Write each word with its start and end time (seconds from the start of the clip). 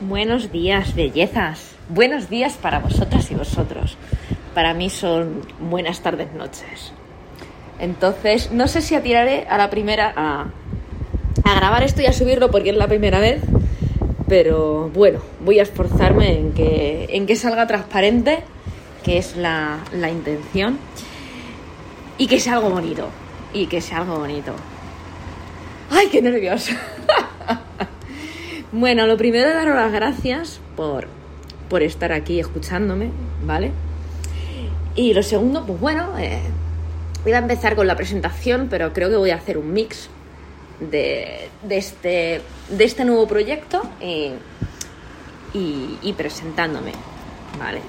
Buenos 0.00 0.50
días, 0.50 0.94
bellezas. 0.94 1.72
Buenos 1.90 2.30
días 2.30 2.54
para 2.54 2.78
vosotras 2.78 3.30
y 3.30 3.34
vosotros. 3.34 3.98
Para 4.54 4.72
mí 4.72 4.88
son 4.88 5.42
buenas 5.60 6.00
tardes, 6.00 6.32
noches. 6.32 6.92
Entonces, 7.78 8.50
no 8.50 8.66
sé 8.66 8.80
si 8.80 8.94
atiraré 8.94 9.46
a 9.46 9.58
la 9.58 9.68
primera 9.68 10.10
a, 10.16 10.46
grabar 11.44 11.82
esto 11.82 12.00
y 12.00 12.06
a 12.06 12.14
subirlo 12.14 12.50
porque 12.50 12.70
es 12.70 12.76
la 12.76 12.88
primera 12.88 13.20
vez. 13.20 13.42
Pero 14.26 14.88
bueno, 14.88 15.20
voy 15.44 15.58
a 15.58 15.64
esforzarme 15.64 16.32
en 16.32 16.52
que, 16.54 17.08
en 17.10 17.26
que 17.26 17.36
salga 17.36 17.66
transparente, 17.66 18.38
que 19.04 19.18
es 19.18 19.36
la, 19.36 19.80
la 19.92 20.08
intención. 20.08 20.78
Y 22.16 22.26
que 22.26 22.40
sea 22.40 22.54
algo 22.54 22.70
bonito. 22.70 23.06
Y 23.52 23.66
que 23.66 23.82
sea 23.82 23.98
algo 23.98 24.18
bonito. 24.18 24.54
¡Ay, 25.90 26.08
qué 26.10 26.22
nervioso! 26.22 26.72
bueno, 28.72 29.06
lo 29.06 29.16
primero 29.16 29.48
es 29.48 29.54
daros 29.54 29.74
las 29.74 29.92
gracias 29.92 30.60
por, 30.76 31.08
por 31.68 31.82
estar 31.82 32.12
aquí 32.12 32.38
escuchándome, 32.38 33.10
¿vale? 33.44 33.72
Y 34.94 35.14
lo 35.14 35.22
segundo, 35.22 35.64
pues 35.66 35.80
bueno, 35.80 36.18
eh, 36.18 36.40
voy 37.24 37.32
a 37.32 37.38
empezar 37.38 37.76
con 37.76 37.86
la 37.86 37.96
presentación, 37.96 38.68
pero 38.70 38.92
creo 38.92 39.08
que 39.08 39.16
voy 39.16 39.30
a 39.30 39.36
hacer 39.36 39.58
un 39.58 39.72
mix 39.72 40.08
de, 40.78 41.48
de, 41.62 41.76
este, 41.76 42.42
de 42.68 42.84
este 42.84 43.04
nuevo 43.04 43.26
proyecto 43.26 43.82
y, 44.00 44.32
y, 45.52 45.98
y 46.02 46.12
presentándome, 46.12 46.92
¿vale? 47.58 47.80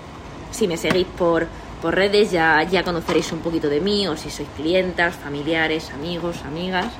Si 0.52 0.68
me 0.68 0.78
seguís 0.78 1.08
por, 1.18 1.48
por 1.82 1.96
redes 1.96 2.32
ya, 2.32 2.62
ya 2.64 2.84
conoceréis 2.84 3.32
un 3.32 3.40
poquito 3.40 3.70
de 3.70 3.82
mí, 3.82 4.08
o 4.08 4.18
si 4.18 4.30
sois 4.30 4.50
clientas, 4.56 5.16
familiares, 5.16 5.92
amigos, 5.92 6.44
amigas. 6.46 6.94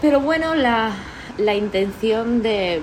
Pero 0.00 0.20
bueno, 0.20 0.54
la, 0.54 0.92
la 1.38 1.54
intención 1.54 2.42
de, 2.42 2.80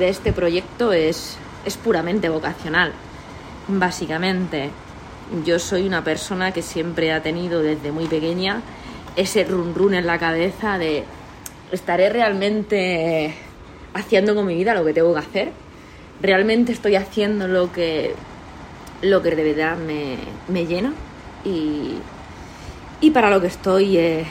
este 0.00 0.32
proyecto 0.32 0.92
es, 0.92 1.36
es 1.64 1.76
puramente 1.76 2.28
vocacional. 2.28 2.92
Básicamente, 3.68 4.70
yo 5.44 5.58
soy 5.58 5.86
una 5.86 6.02
persona 6.04 6.52
que 6.52 6.62
siempre 6.62 7.12
ha 7.12 7.22
tenido 7.22 7.62
desde 7.62 7.92
muy 7.92 8.06
pequeña 8.06 8.62
ese 9.16 9.44
run 9.44 9.74
run 9.74 9.94
en 9.94 10.06
la 10.06 10.18
cabeza 10.18 10.78
de 10.78 11.04
estaré 11.72 12.08
realmente 12.08 13.34
haciendo 13.94 14.34
con 14.34 14.46
mi 14.46 14.54
vida 14.54 14.74
lo 14.74 14.84
que 14.84 14.94
tengo 14.94 15.12
que 15.12 15.20
hacer. 15.20 15.52
Realmente 16.22 16.72
estoy 16.72 16.96
haciendo 16.96 17.46
lo 17.48 17.72
que 17.72 18.14
lo 19.02 19.22
que 19.22 19.34
de 19.36 19.44
verdad 19.44 19.76
me, 19.76 20.16
me 20.48 20.66
llena 20.66 20.92
y, 21.44 21.94
y, 23.00 23.10
para 23.10 23.30
lo 23.30 23.40
que 23.40 23.46
estoy 23.46 23.96
eh, 23.96 24.24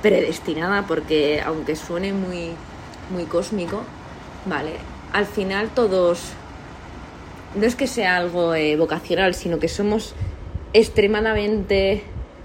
predestinada, 0.00 0.86
porque 0.86 1.42
aunque 1.44 1.76
suene 1.76 2.14
muy, 2.14 2.52
muy 3.10 3.24
cósmico, 3.24 3.82
vale, 4.46 4.72
al 5.12 5.26
final 5.26 5.70
todos, 5.74 6.32
no 7.54 7.64
es 7.64 7.76
que 7.76 7.86
sea 7.86 8.16
algo 8.16 8.54
eh, 8.54 8.76
vocacional, 8.76 9.34
sino 9.34 9.58
que 9.58 9.68
somos 9.68 10.14
extremadamente 10.72 12.02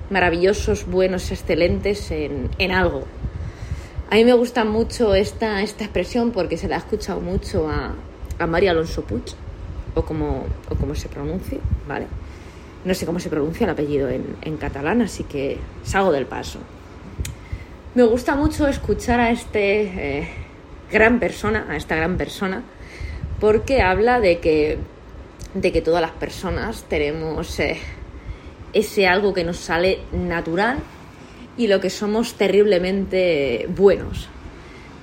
maravillosos, 0.09 0.85
buenos, 0.85 1.31
excelentes 1.31 2.11
en, 2.11 2.49
en, 2.57 2.71
algo. 2.71 3.03
A 4.09 4.16
mí 4.16 4.25
me 4.25 4.33
gusta 4.33 4.66
mucho 4.66 5.13
esta, 5.13 5.61
esta 5.61 5.83
expresión 5.83 6.31
porque 6.31 6.57
se 6.57 6.67
la 6.67 6.75
ha 6.75 6.79
escuchado 6.79 7.21
mucho 7.21 7.69
a, 7.69 7.94
a 8.39 8.47
María 8.47 8.71
Alonso 8.71 9.03
Puig, 9.03 9.23
o 9.95 10.03
como, 10.03 10.45
o 10.69 10.95
se 10.95 11.09
pronuncie, 11.09 11.59
¿vale? 11.88 12.07
No 12.85 12.94
sé 12.94 13.05
cómo 13.05 13.19
se 13.19 13.29
pronuncia 13.29 13.66
el 13.66 13.71
apellido 13.71 14.09
en, 14.09 14.38
en 14.41 14.57
catalán, 14.57 15.01
así 15.01 15.23
que 15.23 15.57
salgo 15.83 16.11
del 16.11 16.25
paso. 16.25 16.59
Me 17.95 18.03
gusta 18.03 18.35
mucho 18.35 18.67
escuchar 18.67 19.19
a 19.19 19.31
este 19.31 20.19
eh, 20.19 20.29
gran 20.91 21.19
persona, 21.19 21.67
a 21.69 21.75
esta 21.75 21.95
gran 21.95 22.17
persona, 22.17 22.63
porque 23.39 23.81
habla 23.81 24.19
de 24.19 24.39
que, 24.39 24.77
de 25.53 25.71
que 25.71 25.81
todas 25.81 26.01
las 26.01 26.11
personas 26.11 26.83
tenemos 26.83 27.59
eh, 27.59 27.79
ese 28.73 29.07
algo 29.07 29.33
que 29.33 29.43
nos 29.43 29.57
sale 29.57 29.99
natural 30.11 30.79
y 31.57 31.67
lo 31.67 31.79
que 31.79 31.89
somos 31.89 32.35
terriblemente 32.35 33.67
buenos. 33.75 34.29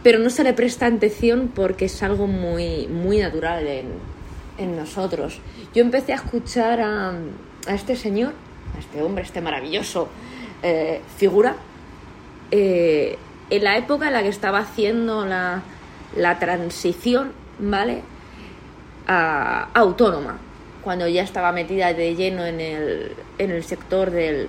Pero 0.03 0.19
no 0.19 0.31
se 0.31 0.45
le 0.45 0.53
presta 0.53 0.87
atención 0.87 1.51
porque 1.55 1.87
es 1.87 2.03
algo 2.03 2.27
muy, 2.27 2.87
muy 2.87 3.19
natural 3.19 3.67
en, 3.67 3.87
en 4.59 4.77
nosotros. 4.77 5.41
Yo 5.75 5.83
empecé 5.83 6.13
a 6.13 6.17
escuchar 6.17 6.81
a, 6.81 7.11
a, 7.67 7.75
este 7.75 7.97
señor, 7.97 8.33
a 8.77 8.79
este 8.79 9.03
hombre, 9.03 9.25
este 9.25 9.41
maravilloso 9.41 10.09
eh, 10.63 11.01
figura, 11.17 11.57
eh, 12.51 13.19
en 13.51 13.65
la 13.65 13.77
época 13.77 14.07
en 14.07 14.13
la 14.13 14.23
que 14.23 14.29
estaba 14.29 14.61
haciendo 14.61 15.27
la, 15.27 15.63
la 16.15 16.39
transición, 16.39 17.33
¿vale? 17.59 18.03
A, 19.07 19.69
autónoma, 19.75 20.39
cuando 20.83 21.09
ya 21.09 21.23
estaba 21.23 21.53
metida 21.53 21.93
de 21.93 22.15
lleno 22.15 22.45
en 22.45 22.61
el, 22.61 23.13
en 23.39 23.51
el 23.51 23.65
sector 23.65 24.11
del, 24.11 24.49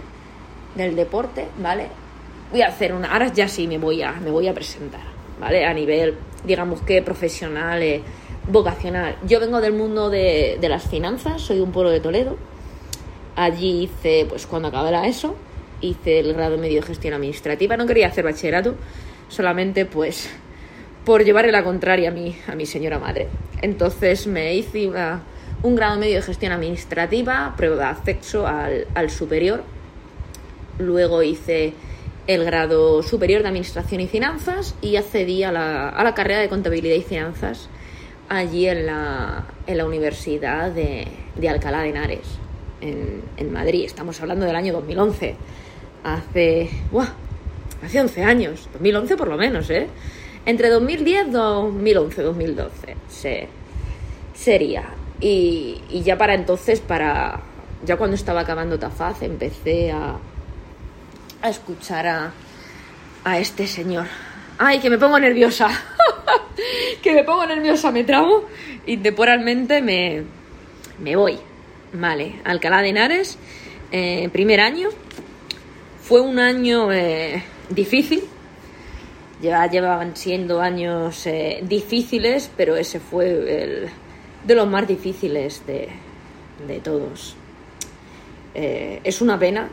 del 0.76 0.96
deporte, 0.96 1.48
¿vale? 1.60 1.88
Voy 2.52 2.62
a 2.62 2.68
hacer 2.68 2.94
una. 2.94 3.12
Ahora 3.12 3.32
ya 3.34 3.48
sí 3.48 3.68
me 3.68 3.78
voy 3.78 4.02
a, 4.04 4.14
me 4.14 4.32
voy 4.32 4.48
a 4.48 4.54
presentar, 4.54 5.02
¿vale? 5.40 5.66
A 5.66 5.74
nivel, 5.74 6.16
digamos 6.46 6.82
que 6.82 7.02
profesional, 7.02 7.82
eh, 7.82 8.02
vocacional. 8.50 9.18
Yo 9.26 9.40
vengo 9.40 9.60
del 9.60 9.74
mundo 9.74 10.10
de, 10.10 10.58
de, 10.62 10.70
las 10.70 10.88
finanzas, 10.88 11.42
soy 11.42 11.58
de 11.58 11.64
un 11.64 11.72
pueblo 11.72 11.92
de 11.92 12.00
Toledo. 12.00 12.38
Allí 13.36 13.84
hice, 13.84 14.26
pues 14.30 14.48
cuando 14.48 14.70
acabé 14.70 14.92
la 14.92 15.08
ESO, 15.08 15.36
hice 15.82 16.20
el 16.20 16.34
grado 16.34 16.58
medio 16.58 16.82
de 16.82 16.88
gestión 16.88 17.14
administrativa. 17.14 17.78
No 17.78 17.86
quería 17.86 18.08
hacer 18.08 18.24
bachillerato, 18.24 18.76
solamente 19.28 19.86
pues 19.86 20.30
por 21.08 21.24
llevarle 21.24 21.54
la 21.54 21.64
contraria 21.64 22.10
a 22.10 22.12
mi, 22.12 22.36
a 22.50 22.56
mi 22.56 22.66
señora 22.66 23.00
madre. 23.00 23.30
Entonces 23.62 24.28
me 24.28 24.54
hice 24.54 24.90
una, 24.90 25.22
un 25.64 25.74
grado 25.74 25.98
medio 25.98 26.18
de 26.18 26.22
gestión 26.22 26.52
administrativa, 26.52 27.54
prueba 27.56 27.78
de 27.78 27.84
acceso 28.12 28.46
al, 28.46 28.88
al 28.94 29.10
superior. 29.10 29.64
Luego 30.80 31.24
hice 31.24 31.72
el 32.28 32.44
grado 32.44 33.02
superior 33.04 33.42
de 33.42 33.48
Administración 33.48 34.02
y 34.02 34.08
Finanzas 34.08 34.76
y 34.82 34.98
accedí 34.98 35.44
a 35.44 35.54
la, 35.54 35.88
a 35.88 36.04
la 36.04 36.14
carrera 36.14 36.42
de 36.42 36.50
Contabilidad 36.50 36.96
y 36.96 37.04
Finanzas 37.04 37.70
allí 38.28 38.68
en 38.68 38.86
la, 38.86 39.46
en 39.66 39.78
la 39.78 39.86
Universidad 39.86 40.72
de, 40.72 41.08
de 41.38 41.50
Alcalá 41.50 41.84
de 41.84 41.90
Henares, 41.92 42.28
en, 42.82 43.22
en, 43.38 43.54
Madrid. 43.54 43.86
Estamos 43.86 44.20
hablando 44.20 44.46
del 44.46 44.58
año 44.58 44.74
2011. 44.74 45.38
Hace, 46.04 46.70
¡buah! 46.92 47.08
hace 47.82 48.02
11 48.02 48.24
años, 48.24 48.68
2011 48.74 49.16
por 49.16 49.30
lo 49.30 49.38
menos, 49.38 49.70
¿eh? 49.70 49.88
Entre 50.48 50.70
2010 50.70 51.28
y 51.28 51.32
2011, 51.32 52.22
2012 52.22 52.96
se, 53.10 53.50
sería. 54.34 54.86
Y, 55.20 55.82
ya 56.06 56.18
para 56.18 56.36
entonces, 56.36 56.80
para 56.80 57.42
ya 57.86 57.98
cuando 57.98 58.16
estaba 58.16 58.42
acabando 58.42 58.80
Tafaz, 58.80 59.24
empecé 59.24 59.92
a, 59.92 60.16
a 61.42 61.50
escuchar 61.50 62.08
a, 62.08 62.32
a 63.26 63.40
este 63.40 63.68
señor. 63.68 64.08
¡Ay, 64.58 64.80
que 64.80 64.90
me 64.90 64.98
pongo 64.98 65.20
nerviosa! 65.20 65.68
que 67.04 67.14
me 67.14 67.26
pongo 67.26 67.46
nerviosa, 67.46 67.92
me 67.92 68.06
trabo 68.06 68.46
y 68.86 68.96
temporalmente 68.96 69.82
me, 69.82 70.24
me 71.00 71.18
voy. 71.18 71.38
Vale, 71.92 72.40
Alcalá 72.46 72.82
de 72.82 72.90
Henares, 72.90 73.38
eh, 73.92 74.30
primer 74.32 74.62
año. 74.62 74.88
Fue 76.02 76.22
un 76.22 76.40
año 76.40 76.94
eh, 76.94 77.44
difícil. 77.70 78.24
Ya 79.42 79.70
llevaban 79.70 80.16
siendo 80.16 80.62
años 80.62 81.28
eh, 81.28 81.60
difíciles, 81.64 82.50
pero 82.58 82.76
ese 82.76 83.00
fue 83.00 83.30
el, 83.64 83.90
de 84.46 84.56
los 84.56 84.68
más 84.68 84.88
difíciles 84.88 85.66
de, 85.68 85.90
de 86.68 86.80
todos. 86.80 87.36
Eh, 88.56 89.02
es 89.04 89.22
una 89.22 89.38
pena 89.38 89.70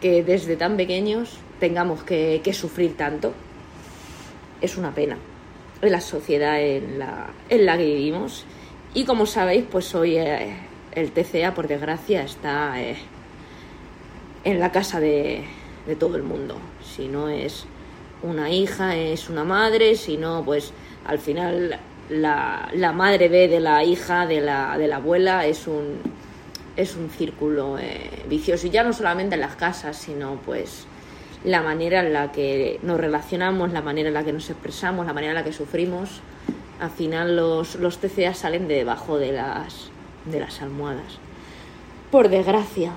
que 0.00 0.22
desde 0.22 0.56
tan 0.56 0.76
pequeños 0.76 1.38
tengamos 1.58 2.04
que, 2.04 2.40
sufrir 2.52 2.96
tanto. 2.96 3.32
Es 4.60 4.76
una 4.76 4.94
pena 4.94 5.18
en 5.82 5.90
la 5.90 6.00
sociedad 6.00 6.60
en 6.60 6.98
la, 6.98 7.30
en 7.48 7.66
la 7.66 7.76
que 7.76 7.84
vivimos. 7.84 8.44
Y 8.94 9.04
como 9.04 9.26
sabéis, 9.26 9.64
pues 9.68 9.92
hoy 9.96 10.16
eh, 10.16 10.54
el 10.92 11.10
TCA, 11.10 11.52
por 11.54 11.66
desgracia, 11.66 12.22
está 12.22 12.76
en 14.44 14.60
la 14.60 14.70
casa 14.70 15.00
de, 15.00 15.42
de, 15.86 15.96
todo 15.96 16.16
el 16.16 16.22
mundo. 16.22 16.56
Si 16.84 17.08
no 17.08 17.28
es 17.28 17.66
una 18.24 18.50
hija, 18.50 18.96
es 18.96 19.28
una 19.28 19.44
madre, 19.44 19.94
si 19.96 20.16
no, 20.16 20.42
pues 20.44 20.72
al 21.04 21.18
final 21.18 21.78
la, 22.08 22.68
la 22.72 22.92
madre 22.92 23.28
ve 23.28 23.48
de 23.48 23.60
la 23.60 23.84
hija, 23.84 24.26
de 24.26 24.40
la, 24.40 24.76
de 24.78 24.88
la 24.88 24.96
abuela, 24.96 25.46
es 25.46 25.66
un, 25.66 25.98
es 26.76 26.96
un 26.96 27.10
círculo 27.10 27.78
eh, 27.78 28.24
vicioso. 28.28 28.66
Y 28.66 28.70
ya 28.70 28.82
no 28.82 28.92
solamente 28.92 29.34
en 29.34 29.42
las 29.42 29.56
casas, 29.56 29.96
sino 29.96 30.40
pues 30.44 30.86
la 31.44 31.62
manera 31.62 32.00
en 32.00 32.12
la 32.12 32.32
que 32.32 32.80
nos 32.82 32.98
relacionamos, 32.98 33.72
la 33.72 33.82
manera 33.82 34.08
en 34.08 34.14
la 34.14 34.24
que 34.24 34.32
nos 34.32 34.48
expresamos, 34.48 35.06
la 35.06 35.12
manera 35.12 35.32
en 35.32 35.36
la 35.36 35.44
que 35.44 35.52
sufrimos. 35.52 36.20
Al 36.80 36.90
final 36.90 37.36
los, 37.36 37.76
los 37.76 37.98
TCA 37.98 38.34
salen 38.34 38.68
de 38.68 38.76
debajo 38.76 39.18
de 39.18 39.32
las, 39.32 39.90
de 40.24 40.40
las 40.40 40.62
almohadas. 40.62 41.18
Por 42.10 42.30
desgracia. 42.30 42.92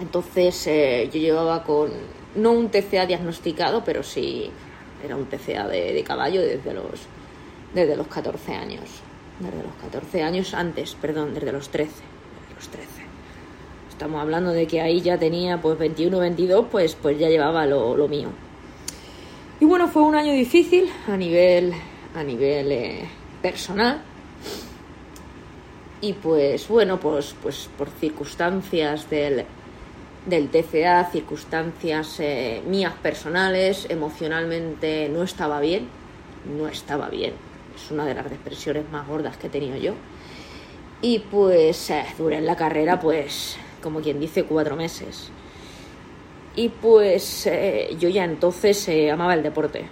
Entonces 0.00 0.66
eh, 0.66 1.08
yo 1.12 1.20
llevaba 1.20 1.62
con, 1.62 1.90
no 2.34 2.52
un 2.52 2.70
TCA 2.70 3.06
diagnosticado, 3.06 3.84
pero 3.84 4.02
sí 4.02 4.50
era 5.04 5.16
un 5.16 5.26
TCA 5.26 5.68
de, 5.68 5.92
de 5.92 6.04
caballo 6.04 6.40
desde 6.42 6.72
los, 6.74 7.00
desde 7.74 7.96
los 7.96 8.06
14 8.06 8.54
años. 8.54 8.84
desde 9.40 9.62
los 9.62 9.74
14 9.82 10.22
años 10.22 10.54
antes, 10.54 10.94
perdón, 10.94 11.34
desde 11.34 11.52
los 11.52 11.68
13, 11.68 11.90
desde 11.90 12.54
los 12.54 12.68
13. 12.68 12.88
Estamos 13.90 14.20
hablando 14.20 14.50
de 14.50 14.66
que 14.66 14.80
ahí 14.80 15.00
ya 15.00 15.18
tenía 15.18 15.60
pues 15.60 15.78
21, 15.78 16.18
22, 16.18 16.66
pues, 16.70 16.94
pues 16.94 17.18
ya 17.18 17.28
llevaba 17.28 17.66
lo, 17.66 17.96
lo 17.96 18.08
mío. 18.08 18.28
Y 19.60 19.66
bueno, 19.66 19.88
fue 19.88 20.02
un 20.02 20.14
año 20.14 20.32
difícil 20.32 20.90
a 21.06 21.16
nivel, 21.16 21.72
a 22.14 22.22
nivel 22.22 22.72
eh, 22.72 23.08
personal. 23.40 24.02
Y 26.00 26.12
pues 26.14 26.68
bueno, 26.68 26.98
pues, 26.98 27.34
pues 27.42 27.68
por 27.78 27.88
circunstancias 27.88 29.08
del, 29.08 29.44
del 30.26 30.48
TCA, 30.48 31.04
circunstancias 31.10 32.18
eh, 32.20 32.62
mías 32.66 32.94
personales, 32.94 33.86
emocionalmente 33.88 35.08
no 35.08 35.22
estaba 35.22 35.60
bien, 35.60 35.88
no 36.56 36.68
estaba 36.68 37.08
bien. 37.08 37.34
Es 37.74 37.90
una 37.90 38.06
de 38.06 38.14
las 38.14 38.30
depresiones 38.30 38.88
más 38.90 39.06
gordas 39.06 39.36
que 39.36 39.48
he 39.48 39.50
tenido 39.50 39.76
yo. 39.76 39.94
Y 41.02 41.18
pues 41.18 41.90
eh, 41.90 42.04
duré 42.16 42.38
en 42.38 42.46
la 42.46 42.56
carrera, 42.56 42.98
pues, 42.98 43.56
como 43.82 44.00
quien 44.00 44.18
dice, 44.18 44.44
cuatro 44.44 44.76
meses. 44.76 45.30
Y 46.56 46.68
pues 46.68 47.46
eh, 47.46 47.94
yo 47.98 48.08
ya 48.08 48.24
entonces 48.24 48.88
amaba 49.12 49.34
el 49.34 49.42
deporte. 49.42 49.86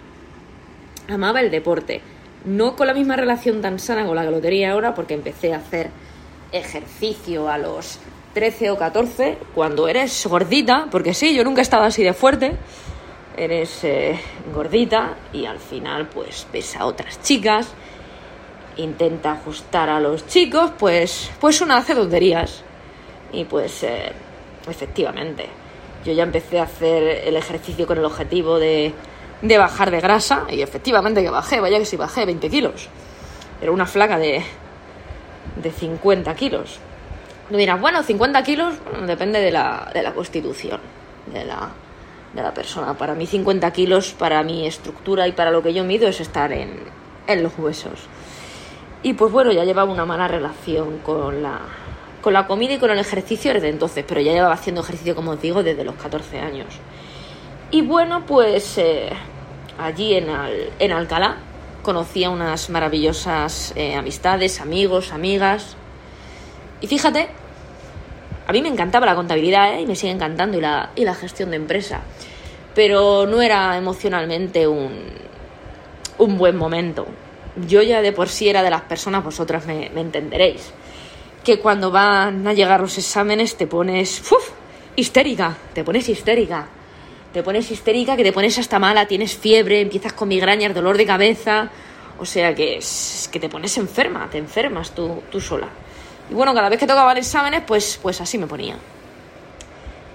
Amaba 1.09 1.41
el 1.41 1.51
deporte. 1.51 2.01
No 2.45 2.75
con 2.77 2.87
la 2.87 2.95
misma 2.95 3.17
relación 3.17 3.61
tan 3.61 3.79
sana 3.79 4.07
con 4.07 4.17
la 4.17 4.25
que 4.25 4.31
lo 4.31 4.41
tenía 4.41 4.73
ahora, 4.73 4.95
porque 4.95 5.15
empecé 5.15 5.53
a 5.53 5.59
hacer 5.59 5.91
ejercicio 6.53 7.49
a 7.49 7.59
los 7.59 7.99
13 8.35 8.71
o 8.71 8.79
14, 8.79 9.39
cuando 9.55 9.89
eres 9.89 10.27
gordita, 10.27 10.87
porque 10.91 11.15
sí, 11.15 11.35
yo 11.35 11.45
nunca 11.45 11.61
he 11.61 11.63
estado 11.63 11.85
así 11.85 12.03
de 12.03 12.15
fuerte, 12.15 12.57
eres 13.37 13.85
eh, 13.85 14.19
gordita 14.55 15.17
y 15.33 15.47
al 15.47 15.59
final 15.59 16.09
pues 16.09 16.47
ves 16.53 16.77
a 16.77 16.87
otras 16.87 17.21
chicas, 17.23 17.69
intenta 18.77 19.33
ajustar 19.33 19.91
a 19.91 20.01
los 20.01 20.27
chicos, 20.27 20.73
pues, 20.79 21.31
pues 21.41 21.61
una 21.61 21.79
hace 21.79 21.95
tonterías. 21.95 22.63
Y 23.33 23.45
pues 23.45 23.83
eh, 23.83 24.13
efectivamente, 24.69 25.47
yo 26.05 26.13
ya 26.13 26.23
empecé 26.23 26.59
a 26.59 26.65
hacer 26.65 27.03
el 27.27 27.37
ejercicio 27.37 27.87
con 27.87 27.99
el 27.99 28.05
objetivo 28.05 28.59
de, 28.59 28.93
de 29.41 29.59
bajar 29.59 29.91
de 29.91 30.01
grasa 30.01 30.47
y 30.51 30.63
efectivamente 30.63 31.23
que 31.23 31.31
bajé, 31.31 31.61
vaya 31.61 31.79
que 31.79 31.87
sí 31.87 31.97
bajé 31.97 32.25
20 32.27 32.49
kilos. 32.51 32.89
Era 33.61 33.73
una 33.73 33.87
flaca 33.87 34.19
de, 34.19 34.43
de 35.57 35.71
50 35.71 36.35
kilos. 36.35 36.79
Mira, 37.51 37.77
bueno, 37.77 38.03
50 38.03 38.43
kilos 38.43 38.75
depende 39.07 39.41
de 39.41 39.51
la, 39.51 39.91
de 39.93 40.03
la 40.03 40.13
constitución 40.13 40.81
de 41.27 41.45
la, 41.45 41.71
de 42.35 42.43
la 42.43 42.55
persona. 42.55 42.97
Para 42.97 43.15
mí 43.15 43.27
50 43.27 43.71
kilos, 43.73 44.13
para 44.13 44.43
mi 44.43 44.67
estructura 44.67 45.29
y 45.29 45.33
para 45.33 45.51
lo 45.51 45.63
que 45.63 45.75
yo 45.75 45.85
mido 45.85 46.09
es 46.09 46.21
estar 46.21 46.53
en, 46.53 46.81
en 47.27 47.43
los 47.43 47.53
huesos. 47.59 48.07
Y 49.03 49.15
pues 49.15 49.33
bueno, 49.33 49.53
ya 49.53 49.65
llevaba 49.65 49.91
una 49.91 50.05
mala 50.05 50.29
relación 50.29 50.99
con 50.99 51.43
la, 51.43 51.61
con 52.21 52.33
la 52.33 52.47
comida 52.47 52.75
y 52.75 52.79
con 52.79 52.91
el 52.91 52.99
ejercicio 52.99 53.53
desde 53.53 53.69
entonces, 53.69 54.05
pero 54.07 54.21
ya 54.21 54.33
llevaba 54.33 54.55
haciendo 54.55 54.81
ejercicio, 54.81 55.15
como 55.15 55.33
os 55.33 55.43
digo, 55.43 55.63
desde 55.63 55.85
los 55.85 55.97
14 55.97 56.39
años. 56.39 56.69
Y 57.71 57.83
bueno, 57.83 58.25
pues 58.27 58.79
eh, 58.79 59.11
allí 59.79 60.15
en, 60.15 60.29
en 60.79 60.93
Alcalá 60.93 61.37
conocí 61.83 62.25
a 62.25 62.31
unas 62.31 62.71
maravillosas 62.71 63.73
eh, 63.77 63.95
amistades, 63.95 64.61
amigos, 64.61 65.13
amigas. 65.13 65.77
Y 66.81 66.87
fíjate 66.87 67.29
a 68.47 68.53
mí 68.53 68.61
me 68.61 68.69
encantaba 68.69 69.07
la 69.07 69.15
contabilidad 69.15 69.75
¿eh? 69.75 69.83
y 69.83 69.87
me 69.87 69.97
sigue 69.97 70.13
encantando 70.13 70.59
y 70.59 70.61
la, 70.61 70.91
y 70.97 71.05
la 71.05 71.15
gestión 71.15 71.51
de 71.51 71.57
empresa, 71.57 72.01
pero 72.75 73.27
no 73.27 73.41
era 73.41 73.77
emocionalmente 73.77 74.67
un, 74.67 74.93
un 76.19 76.39
buen 76.39 76.57
momento. 76.57 77.07
Yo 77.67 77.83
ya 77.83 78.03
de 78.03 78.13
por 78.13 78.29
sí 78.29 78.49
era 78.49 78.63
de 78.63 78.71
las 78.71 78.83
personas, 78.83 79.23
vosotras 79.23 79.67
me, 79.67 79.87
entenderéis, 79.87 80.73
que 81.45 81.61
cuando 81.61 81.91
van 81.91 82.47
a 82.47 82.53
llegar 82.53 82.81
los 82.81 82.97
exámenes 82.99 83.57
te 83.57 83.67
pones 83.67 84.21
uf, 84.31 84.51
histérica, 84.97 85.57
te 85.75 85.85
pones 85.85 86.09
histérica. 86.09 86.69
Te 87.33 87.43
pones 87.43 87.71
histérica, 87.71 88.17
que 88.17 88.25
te 88.25 88.33
pones 88.33 88.59
hasta 88.59 88.79
mala, 88.79 89.07
tienes 89.07 89.35
fiebre, 89.37 89.81
empiezas 89.81 90.13
con 90.13 90.29
migrañas, 90.29 90.75
dolor 90.75 90.99
de 90.99 91.07
cabeza. 91.07 91.71
O 92.19 92.27
sea 92.27 92.55
que, 92.55 92.79
que 93.31 93.41
te 93.41 93.49
pones 93.49 93.77
enferma, 93.79 94.29
te 94.31 94.39
enfermas 94.39 94.95
tú, 94.95 95.23
tú 95.31 95.41
sola. 95.41 95.69
Y 96.31 96.35
bueno, 96.35 96.55
cada 96.55 96.69
vez 96.69 96.79
que 96.79 96.87
tocaban 96.87 97.17
exámenes, 97.17 97.63
pues, 97.67 97.99
pues 98.03 98.21
así 98.21 98.39
me 98.39 98.47
ponía. 98.47 98.77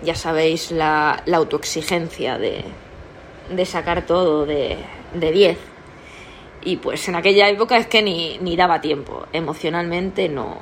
Ya 0.04 0.14
sabéis 0.14 0.72
la, 0.72 1.24
autoexigencia 1.34 2.38
de, 2.38 2.64
de, 3.50 3.66
sacar 3.66 4.06
todo 4.06 4.46
de, 4.46 4.78
de 5.14 5.32
10. 5.32 5.58
Y 6.66 6.78
pues 6.78 7.08
en 7.08 7.16
aquella 7.16 7.50
época 7.50 7.78
es 7.78 7.88
que 7.88 8.04
ni, 8.04 8.38
ni 8.40 8.56
daba 8.56 8.80
tiempo. 8.80 9.26
Emocionalmente 9.34 10.30
no, 10.30 10.58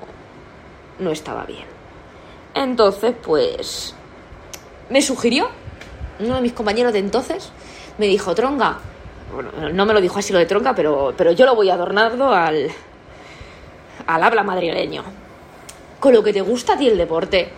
no 1.00 1.12
estaba 1.12 1.46
bien. 1.46 1.66
Entonces, 2.54 3.14
pues 3.22 3.94
me 4.90 5.02
sugirió 5.02 5.50
uno 6.20 6.36
de 6.36 6.42
mis 6.42 6.54
compañeros 6.54 6.94
de 6.94 7.00
entonces, 7.00 7.52
me 7.98 8.08
dijo, 8.08 8.36
tronga, 8.36 8.80
bueno, 9.34 9.52
no 9.74 9.86
me 9.86 9.94
lo 9.94 10.02
dijo 10.02 10.20
así 10.20 10.34
lo 10.34 10.40
de 10.40 10.46
tronca, 10.46 10.74
pero, 10.76 11.14
pero 11.18 11.32
yo 11.32 11.46
lo 11.46 11.56
voy 11.56 11.70
adornando 11.70 12.34
al, 12.34 12.70
al 14.08 14.24
habla 14.24 14.44
madrileño 14.44 15.04
con 16.06 16.14
lo 16.14 16.24
que 16.24 16.34
te 16.34 16.42
gusta 16.42 16.74
a 16.74 16.78
ti 16.78 16.88
el 16.88 17.00
deporte. 17.00 17.50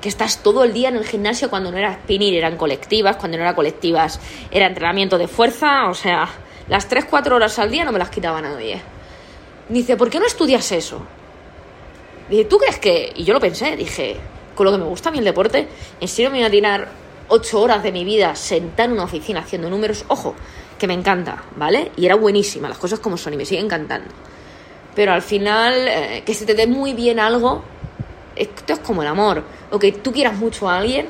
Que 0.00 0.08
estás 0.08 0.42
todo 0.42 0.62
el 0.62 0.72
día 0.72 0.90
en 0.90 0.96
el 0.96 1.04
gimnasio 1.04 1.50
cuando 1.50 1.72
no 1.72 1.78
era 1.78 1.94
spinning, 1.94 2.34
eran 2.34 2.56
colectivas, 2.56 3.16
cuando 3.16 3.36
no 3.36 3.42
era 3.42 3.56
colectivas 3.56 4.20
era 4.52 4.66
entrenamiento 4.66 5.18
de 5.18 5.26
fuerza, 5.26 5.88
o 5.88 5.94
sea, 5.94 6.28
las 6.68 6.88
3-4 6.88 7.32
horas 7.32 7.58
al 7.58 7.70
día 7.70 7.84
no 7.84 7.90
me 7.90 7.98
las 7.98 8.10
quitaba 8.10 8.40
nadie. 8.40 8.80
Dice, 9.68 9.96
¿por 9.96 10.08
qué 10.08 10.20
no 10.20 10.26
estudias 10.26 10.70
eso? 10.70 11.00
Dice, 12.28 12.44
¿tú 12.44 12.58
crees 12.58 12.78
que...? 12.78 13.12
Y 13.16 13.24
yo 13.24 13.34
lo 13.34 13.40
pensé, 13.40 13.74
dije, 13.74 14.16
con 14.54 14.66
lo 14.66 14.70
que 14.70 14.78
me 14.78 14.84
gusta 14.84 15.08
a 15.08 15.12
mí 15.12 15.18
el 15.18 15.24
deporte, 15.24 15.66
en 16.00 16.06
serio 16.06 16.30
me 16.30 16.38
voy 16.38 16.46
a 16.46 16.50
tirar 16.50 16.88
8 17.28 17.60
horas 17.60 17.82
de 17.82 17.92
mi 17.92 18.04
vida 18.04 18.34
sentada 18.34 18.84
en 18.84 18.92
una 18.92 19.04
oficina 19.04 19.40
haciendo 19.40 19.68
números, 19.70 20.04
ojo, 20.08 20.34
que 20.78 20.86
me 20.86 20.94
encanta, 20.94 21.42
¿vale? 21.56 21.92
Y 21.96 22.06
era 22.06 22.14
buenísima, 22.14 22.68
las 22.68 22.78
cosas 22.78 22.98
como 22.98 23.16
son 23.16 23.34
y 23.34 23.36
me 23.36 23.44
sigue 23.44 23.60
encantando. 23.60 24.10
Pero 24.94 25.12
al 25.12 25.22
final, 25.22 25.74
eh, 25.88 26.22
que 26.24 26.34
se 26.34 26.46
te 26.46 26.54
dé 26.54 26.66
muy 26.66 26.94
bien 26.94 27.20
algo, 27.20 27.62
esto 28.34 28.72
es 28.72 28.78
como 28.80 29.02
el 29.02 29.08
amor. 29.08 29.44
O 29.70 29.78
que 29.78 29.92
tú 29.92 30.12
quieras 30.12 30.36
mucho 30.36 30.68
a 30.68 30.78
alguien 30.78 31.06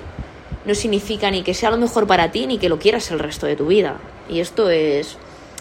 no 0.64 0.74
significa 0.74 1.30
ni 1.30 1.42
que 1.42 1.54
sea 1.54 1.70
lo 1.70 1.76
mejor 1.76 2.06
para 2.06 2.32
ti 2.32 2.46
ni 2.46 2.58
que 2.58 2.68
lo 2.68 2.78
quieras 2.78 3.10
el 3.12 3.20
resto 3.20 3.46
de 3.46 3.54
tu 3.54 3.66
vida. 3.66 3.98
Y 4.28 4.40
esto 4.40 4.70
es 4.70 5.16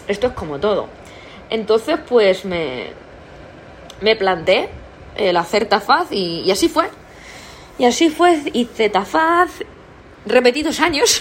esto 0.08 0.28
es 0.28 0.32
como 0.32 0.58
todo. 0.58 0.88
Entonces, 1.50 1.98
pues 2.08 2.44
me 2.44 2.90
me 4.00 4.16
planteé 4.16 4.68
el 5.16 5.36
hacer 5.36 5.66
tafaz 5.66 6.10
y, 6.10 6.40
y 6.40 6.50
así 6.50 6.68
fue. 6.68 6.88
Y 7.78 7.84
así 7.84 8.10
fue, 8.10 8.42
hice 8.52 8.88
tafaz 8.88 9.50
repetidos 10.26 10.80
años, 10.80 11.20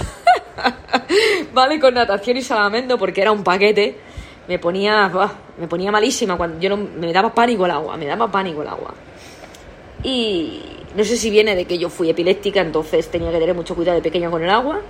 ¿vale? 1.53 1.79
Con 1.79 1.93
natación 1.93 2.37
y 2.37 2.41
salamento 2.41 2.97
porque 2.97 3.21
era 3.21 3.31
un 3.31 3.43
paquete. 3.43 3.97
Me 4.47 4.59
ponía, 4.59 5.11
me 5.57 5.67
ponía 5.67 5.91
malísima 5.91 6.37
cuando 6.37 6.59
yo 6.59 6.69
no, 6.69 6.77
me 6.77 7.11
daba 7.11 7.33
pánico 7.33 7.65
el 7.65 7.71
agua, 7.71 7.97
me 7.97 8.05
daba 8.05 8.31
pánico 8.31 8.61
el 8.61 8.67
agua. 8.67 8.93
Y 10.03 10.61
no 10.95 11.03
sé 11.03 11.17
si 11.17 11.29
viene 11.29 11.55
de 11.55 11.65
que 11.65 11.77
yo 11.77 11.89
fui 11.89 12.09
epiléptica, 12.09 12.61
entonces 12.61 13.09
tenía 13.09 13.31
que 13.31 13.39
tener 13.39 13.55
mucho 13.55 13.75
cuidado 13.75 13.97
de 13.97 14.03
pequeña 14.03 14.29
con 14.29 14.43
el 14.43 14.49
agua, 14.49 14.81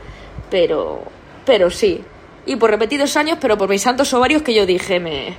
pero, 0.50 1.04
pero 1.46 1.70
sí. 1.70 2.04
Y 2.46 2.58
por 2.58 2.70
repetidos 2.70 3.16
años, 3.16 3.38
pero 3.40 3.58
por 3.58 3.70
mis 3.70 3.82
santos 3.82 4.14
ovarios 4.14 4.42
que 4.42 4.54
yo 4.54 4.66
dije, 4.66 5.00
me, 5.00 5.36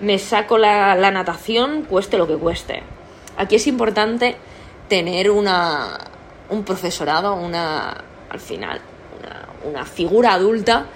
me 0.00 0.18
saco 0.18 0.58
la, 0.58 0.96
la 0.96 1.10
natación, 1.12 1.82
cueste 1.82 2.18
lo 2.18 2.26
que 2.26 2.34
cueste. 2.34 2.82
Aquí 3.36 3.54
es 3.54 3.66
importante 3.68 4.36
tener 4.88 5.30
una, 5.30 5.98
un 6.50 6.64
profesorado, 6.64 7.34
una, 7.34 7.96
al 8.28 8.40
final, 8.40 8.80
una, 9.64 9.84
figura 9.84 10.34
adulta 10.34 10.86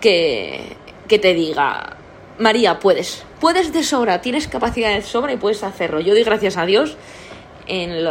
que, 0.00 0.76
que 1.08 1.18
te 1.18 1.34
diga, 1.34 1.96
María, 2.38 2.78
puedes, 2.78 3.24
puedes 3.40 3.72
de 3.72 3.82
sobra, 3.82 4.20
tienes 4.20 4.48
capacidad 4.48 4.94
de 4.94 5.02
sobra 5.02 5.32
y 5.32 5.36
puedes 5.36 5.62
hacerlo. 5.62 6.00
Yo 6.00 6.14
doy 6.14 6.24
gracias 6.24 6.56
a 6.56 6.66
Dios 6.66 6.96
en, 7.66 8.06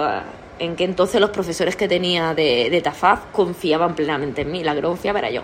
en 0.59 0.75
que 0.75 0.83
entonces 0.83 1.19
los 1.19 1.29
profesores 1.31 1.75
que 1.75 1.87
tenía 1.87 2.33
de, 2.33 2.69
de 2.69 2.81
Tafaz 2.81 3.21
confiaban 3.31 3.95
plenamente 3.95 4.41
en 4.41 4.51
mí, 4.51 4.63
la 4.63 4.75
que 4.75 4.81
no 4.81 4.89
confiaba 4.89 5.19
era 5.19 5.31
yo. 5.31 5.41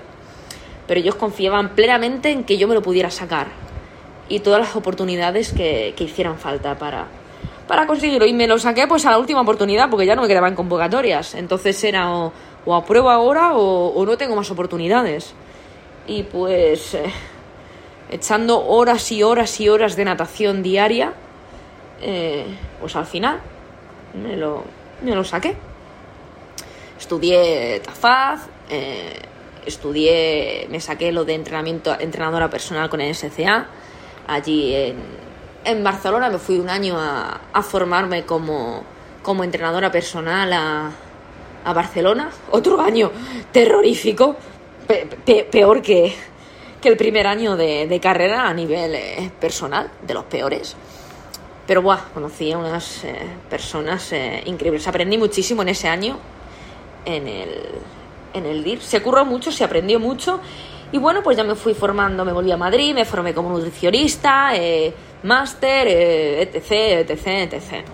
Pero 0.87 0.99
ellos 0.99 1.15
confiaban 1.15 1.75
plenamente 1.75 2.31
en 2.31 2.43
que 2.43 2.57
yo 2.57 2.67
me 2.67 2.73
lo 2.73 2.81
pudiera 2.81 3.11
sacar 3.11 3.47
y 4.27 4.39
todas 4.39 4.59
las 4.59 4.75
oportunidades 4.75 5.51
que, 5.51 5.93
que 5.95 6.03
hicieran 6.05 6.37
falta 6.37 6.77
para, 6.77 7.07
para 7.69 7.85
conseguirlo. 7.85 8.25
Y 8.25 8.33
me 8.33 8.47
lo 8.47 8.57
saqué 8.57 8.87
pues 8.87 9.05
a 9.05 9.11
la 9.11 9.19
última 9.19 9.41
oportunidad 9.41 9.91
porque 9.91 10.07
ya 10.07 10.15
no 10.15 10.23
me 10.23 10.27
quedaban 10.27 10.55
convocatorias. 10.55 11.35
Entonces 11.35 11.81
era 11.83 12.11
o, 12.11 12.33
apruebo 12.73 13.11
ahora 13.11 13.53
o, 13.53 13.89
o, 13.89 14.05
no 14.07 14.17
tengo 14.17 14.35
más 14.35 14.49
oportunidades. 14.49 15.35
Y 16.07 16.23
pues 16.23 16.95
eh, 16.95 17.13
echando 18.09 18.65
horas 18.65 19.11
y 19.11 19.21
horas 19.21 19.61
y 19.61 19.69
horas 19.69 19.95
de 19.95 20.03
natación 20.03 20.63
diaria, 20.63 21.13
eh, 22.01 22.47
pues 22.79 22.95
al 22.95 23.05
final 23.05 23.39
me 24.19 24.35
lo, 24.35 24.63
me 25.03 25.13
lo 25.13 25.23
saqué. 25.23 25.55
Estudié 26.97 27.81
Tafaz, 27.81 28.47
eh, 28.67 29.19
estudié, 29.63 30.65
me 30.71 30.81
saqué 30.81 31.11
lo 31.11 31.23
de 31.23 31.35
entrenamiento, 31.35 31.95
entrenadora 31.99 32.49
personal 32.49 32.89
con 32.89 32.99
el 32.99 33.13
SCA, 33.13 33.67
allí 34.25 34.73
en, 34.73 35.28
en 35.65 35.83
Barcelona 35.83 36.29
me 36.29 36.37
fui 36.37 36.57
un 36.59 36.69
año 36.69 36.95
a, 36.97 37.61
formarme 37.61 38.25
como, 38.25 38.83
como, 39.21 39.43
entrenadora 39.43 39.91
personal 39.91 40.51
a, 40.53 40.91
a, 41.65 41.73
Barcelona. 41.73 42.29
Otro 42.51 42.79
año 42.81 43.11
terrorífico, 43.51 44.35
peor 45.51 45.81
que, 45.81 46.13
que, 46.81 46.89
el 46.89 46.97
primer 46.97 47.27
año 47.27 47.55
de, 47.55 47.99
carrera 48.01 48.47
a 48.47 48.53
nivel 48.53 48.95
eh, 48.95 49.31
personal, 49.39 49.91
de 50.05 50.13
los 50.13 50.23
peores. 50.25 50.75
Pero 51.67 51.83
buah, 51.83 52.09
conocí 52.13 52.51
a 52.51 52.57
unas 52.57 53.03
eh, 53.03 53.15
personas 53.49 54.11
eh, 54.11 54.41
increíbles. 54.45 54.87
Aprendí 54.87 55.17
muchísimo 55.17 55.61
en 55.61 55.69
ese 55.69 55.87
año 55.87 56.17
en 57.05 57.27
el, 57.27 57.49
en 58.33 58.45
el 58.45 58.63
DIR. 58.63 58.81
Se 58.81 59.01
curró 59.01 59.25
mucho, 59.25 59.51
se 59.51 59.63
aprendió 59.63 59.99
mucho. 59.99 60.39
Y 60.91 60.97
bueno, 60.97 61.21
pues 61.21 61.37
ya 61.37 61.43
me 61.43 61.55
fui 61.55 61.73
formando, 61.73 62.25
me 62.25 62.31
volví 62.31 62.51
a 62.51 62.57
Madrid, 62.57 62.95
me 62.95 63.05
formé 63.05 63.33
como 63.33 63.49
nutricionista, 63.49 64.55
eh, 64.55 64.91
máster, 65.23 65.87
eh, 65.87 66.41
etc, 66.41 67.09
etc, 67.09 67.53
etc. 67.53 67.85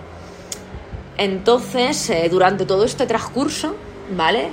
Entonces, 1.18 2.10
eh, 2.10 2.28
durante 2.30 2.64
todo 2.64 2.84
este 2.84 3.06
transcurso, 3.06 3.74
¿vale? 4.16 4.48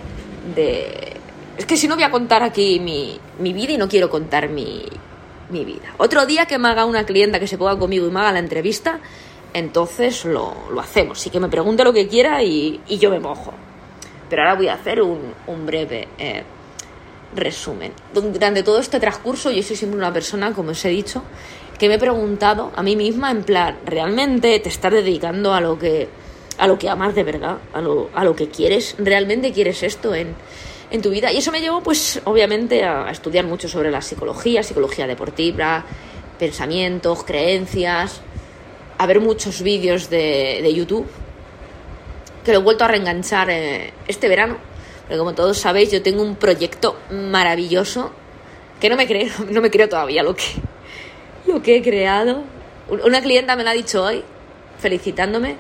De... 0.55 1.13
Es 1.57 1.65
que 1.65 1.77
si 1.77 1.87
no 1.87 1.95
voy 1.95 2.03
a 2.03 2.11
contar 2.11 2.43
aquí 2.43 2.79
mi, 2.79 3.19
mi 3.39 3.53
vida 3.53 3.73
y 3.73 3.77
no 3.77 3.87
quiero 3.87 4.09
contar 4.09 4.49
mi, 4.49 4.83
mi, 5.49 5.63
vida. 5.63 5.93
Otro 5.97 6.25
día 6.25 6.45
que 6.45 6.57
me 6.57 6.69
haga 6.69 6.85
una 6.85 7.05
clienta 7.05 7.39
que 7.39 7.47
se 7.47 7.57
ponga 7.57 7.77
conmigo 7.77 8.07
y 8.07 8.11
me 8.11 8.19
haga 8.19 8.31
la 8.33 8.39
entrevista, 8.39 8.99
entonces 9.53 10.25
lo, 10.25 10.53
lo 10.71 10.81
hacemos. 10.81 11.25
Y 11.27 11.29
que 11.29 11.39
me 11.39 11.49
pregunte 11.49 11.83
lo 11.83 11.93
que 11.93 12.07
quiera 12.07 12.43
y, 12.43 12.81
y, 12.87 12.97
yo 12.97 13.11
me 13.11 13.19
mojo. 13.19 13.53
Pero 14.29 14.41
ahora 14.41 14.55
voy 14.55 14.67
a 14.67 14.73
hacer 14.73 15.01
un, 15.01 15.33
un 15.45 15.65
breve 15.65 16.07
eh, 16.17 16.43
resumen. 17.35 17.91
Durante 18.13 18.63
todo 18.63 18.79
este 18.79 18.99
transcurso 18.99 19.51
yo 19.51 19.63
soy 19.63 19.75
siempre 19.75 19.97
una 19.97 20.13
persona, 20.13 20.53
como 20.53 20.71
os 20.71 20.85
he 20.85 20.89
dicho, 20.89 21.23
que 21.77 21.87
me 21.87 21.95
he 21.95 21.99
preguntado 21.99 22.71
a 22.75 22.83
mí 22.83 22.95
misma 22.95 23.31
en 23.31 23.43
plan, 23.43 23.77
¿realmente 23.85 24.59
te 24.59 24.69
estás 24.69 24.91
dedicando 24.91 25.53
a 25.53 25.61
lo 25.61 25.77
que 25.77 26.07
a 26.57 26.67
lo 26.67 26.77
que 26.77 26.89
amas 26.89 27.15
de 27.15 27.23
verdad, 27.23 27.57
a 27.73 27.81
lo, 27.81 28.09
a 28.13 28.23
lo 28.23 28.35
que 28.35 28.49
quieres? 28.49 28.95
¿Realmente 28.97 29.51
quieres 29.51 29.83
esto 29.83 30.13
en, 30.13 30.35
en 30.91 31.01
tu 31.01 31.09
vida? 31.09 31.31
Y 31.31 31.37
eso 31.37 31.51
me 31.51 31.61
llevó, 31.61 31.81
pues, 31.81 32.21
obviamente, 32.25 32.83
a, 32.83 33.09
estudiar 33.09 33.45
mucho 33.45 33.67
sobre 33.67 33.91
la 33.91 34.01
psicología, 34.01 34.63
psicología 34.63 35.07
deportiva, 35.07 35.83
pensamientos, 36.37 37.23
creencias, 37.23 38.21
a 38.97 39.05
ver 39.05 39.19
muchos 39.19 39.61
vídeos 39.61 40.09
de, 40.09 40.59
de 40.61 40.73
YouTube, 40.73 41.07
que 42.45 42.51
lo 42.51 42.59
he 42.59 42.63
vuelto 42.63 42.83
a 42.83 42.87
reenganchar 42.87 43.49
eh, 43.49 43.93
este 44.07 44.27
verano, 44.27 44.57
porque 45.03 45.17
como 45.17 45.33
todos 45.33 45.57
sabéis, 45.57 45.91
yo 45.91 46.01
tengo 46.01 46.23
un 46.23 46.35
proyecto 46.35 46.97
maravilloso 47.11 48.11
que 48.79 48.89
no 48.89 48.95
me 48.95 49.07
creo, 49.07 49.31
no 49.49 49.61
me 49.61 49.69
creo 49.69 49.87
todavía 49.87 50.23
lo 50.23 50.35
que, 50.35 50.45
lo 51.45 51.61
que 51.61 51.77
he 51.77 51.81
creado. 51.81 52.43
Una 52.89 53.21
clienta 53.21 53.55
me 53.55 53.63
lo 53.63 53.69
ha 53.69 53.73
dicho 53.73 54.03
hoy, 54.03 54.23
felicitándome, 54.79 55.55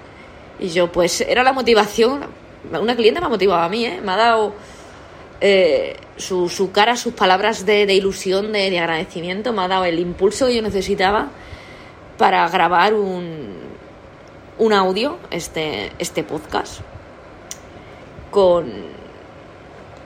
y 0.59 0.69
yo, 0.69 0.91
pues 0.91 1.21
era 1.21 1.43
la 1.43 1.53
motivación. 1.53 2.25
Una 2.71 2.95
clienta 2.95 3.19
me 3.19 3.27
ha 3.27 3.29
motivado 3.29 3.61
a 3.61 3.69
mí, 3.69 3.85
¿eh? 3.85 3.99
me 4.01 4.11
ha 4.13 4.17
dado 4.17 4.53
eh, 5.41 5.97
su, 6.15 6.47
su, 6.47 6.71
cara, 6.71 6.95
sus 6.95 7.13
palabras 7.13 7.65
de, 7.65 7.85
de 7.85 7.93
ilusión, 7.93 8.53
de, 8.53 8.69
de, 8.69 8.79
agradecimiento, 8.79 9.51
me 9.51 9.63
ha 9.63 9.67
dado 9.67 9.85
el 9.85 9.99
impulso 9.99 10.47
que 10.47 10.55
yo 10.55 10.61
necesitaba 10.61 11.29
para 12.17 12.47
grabar 12.47 12.93
un, 12.93 13.57
un 14.57 14.73
audio, 14.73 15.17
este, 15.31 15.91
este 15.99 16.23
podcast, 16.23 16.79
con, 18.31 18.71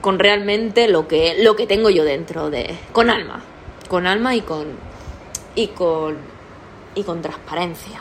con 0.08 0.20
realmente 0.20 0.88
lo 0.88 1.06
que, 1.06 1.36
lo 1.44 1.58
que 1.58 1.68
tengo 1.68 1.90
yo 1.90 2.06
dentro 2.06 2.50
de. 2.50 2.78
con 2.94 3.10
alma. 3.10 3.42
Con 3.90 4.08
alma 4.08 4.36
y 4.36 4.40
con 4.40 4.68
y 5.54 5.68
con, 5.68 6.16
y 6.96 7.04
con 7.04 7.22
transparencia. 7.22 8.00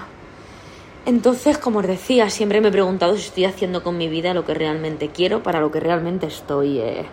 Entonces, 1.05 1.59
como 1.59 1.81
os 1.81 1.87
decía, 1.89 2.31
siempre 2.31 2.61
me 2.61 2.69
he 2.69 2.71
preguntado 2.71 3.17
si 3.17 3.27
estoy 3.27 3.45
haciendo 3.45 3.83
con 3.83 3.99
mi 3.99 4.07
vida 4.07 4.35
lo 4.35 4.45
que 4.45 4.55
realmente 4.55 5.09
quiero, 5.09 5.43
para 5.43 5.59
lo 5.59 5.73
que 5.73 5.81
realmente 5.81 6.29
estoy 6.29 6.79
eh, 6.79 7.07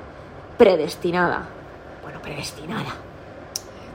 predestinada. 0.59 1.49
Bueno, 2.03 2.21
predestinada. 2.21 2.93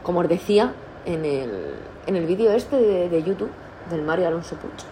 Como 0.03 0.19
os 0.19 0.29
decía 0.29 0.73
en 1.07 1.25
el, 1.25 1.75
en 2.09 2.17
el 2.17 2.27
vídeo 2.27 2.51
este 2.51 2.77
de, 2.77 3.23
YouTube 3.23 3.53
del 3.89 4.03
Mario 4.03 4.27
Alonso 4.27 4.57
Pucho. 4.57 4.87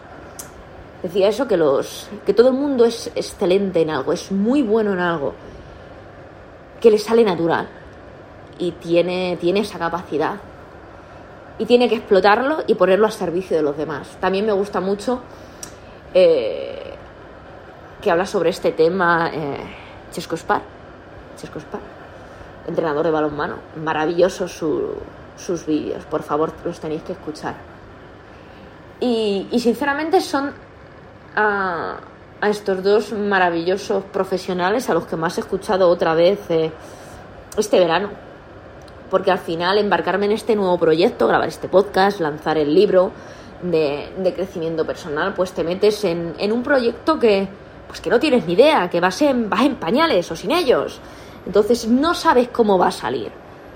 Decía 1.03 1.27
eso, 1.27 1.49
que, 1.49 1.57
los, 1.57 2.09
que 2.25 2.33
todo 2.33 2.51
el 2.51 2.55
mundo 2.55 2.85
es 2.85 3.11
excelente 3.17 3.83
en 3.83 3.91
algo, 3.91 4.13
es 4.13 4.31
muy 4.31 4.63
bueno 4.63 4.93
en 4.93 5.01
algo, 5.01 5.35
que 6.81 6.91
le 6.91 6.99
sale 6.99 7.25
natural 7.25 7.69
y 8.59 8.73
tiene, 8.73 9.37
tiene 9.41 9.61
esa 9.61 9.79
capacidad 9.79 10.37
y 11.59 11.65
tiene 11.65 11.89
que 11.89 11.97
explotarlo 11.97 12.65
y 12.67 12.75
ponerlo 12.75 13.07
a 13.07 13.11
servicio 13.11 13.57
de 13.57 13.63
los 13.63 13.77
demás. 13.77 14.17
También 14.21 14.45
me 14.45 14.53
gusta 14.53 14.81
mucho 14.81 15.21
eh, 16.15 16.95
que 18.01 18.11
habla 18.11 18.27
sobre 18.27 18.51
este 18.51 18.73
tema 18.73 19.31
eh, 19.33 19.57
Chesco 20.13 20.37
Spar, 20.37 20.63
Chesco 21.37 21.59
Spar, 21.59 21.81
entrenador 22.67 23.05
de 23.05 23.11
balonmano. 23.11 23.57
Maravillosos 23.83 24.53
sus 24.53 25.67
vídeos, 25.67 26.05
por 26.05 26.23
favor, 26.23 26.53
los 26.65 26.79
tenéis 26.79 27.03
que 27.03 27.13
escuchar. 27.13 27.55
Y, 29.01 29.49
sinceramente 29.59 30.21
son 30.21 30.53
a, 31.35 31.97
a, 32.41 32.49
estos 32.49 32.83
dos 32.83 33.13
maravillosos 33.13 34.05
profesionales 34.05 34.89
a 34.91 34.95
los 34.95 35.07
que 35.07 35.17
más 35.17 35.39
he 35.39 35.41
escuchado 35.41 35.89
otra 35.89 36.15
vez 36.15 36.39
eh, 36.51 36.71
este 37.57 37.79
verano 37.79 38.27
porque 39.11 39.31
al 39.31 39.39
final 39.39 39.79
embarcarme 39.79 40.27
en 40.27 40.33
este 40.33 40.57
nuevo 40.57 40.79
proyecto, 40.79 41.27
grabar 41.27 41.49
este 41.49 41.69
podcast, 41.69 42.21
lanzar 42.21 42.59
el 42.59 42.75
libro 42.75 43.13
de, 43.63 44.33
crecimiento 44.35 44.85
personal, 44.85 45.35
pues 45.35 45.53
te 45.53 45.65
metes 45.65 46.05
en, 46.05 46.35
un 46.53 46.63
proyecto 46.63 47.19
que, 47.19 47.49
pues 47.87 48.01
que 48.01 48.11
no 48.11 48.21
tienes 48.21 48.47
ni 48.47 48.55
idea, 48.55 48.91
que 48.91 49.01
vas 49.01 49.21
en, 49.23 49.49
vas 49.49 49.63
en 49.63 49.77
pañales 49.77 50.31
o 50.31 50.37
sin 50.37 50.51
ellos. 50.51 51.01
Entonces 51.47 51.87
no 51.87 52.15
sabes 52.15 52.49
cómo 52.49 52.79
va 52.79 52.89
a 52.89 52.93
salir, 52.93 53.31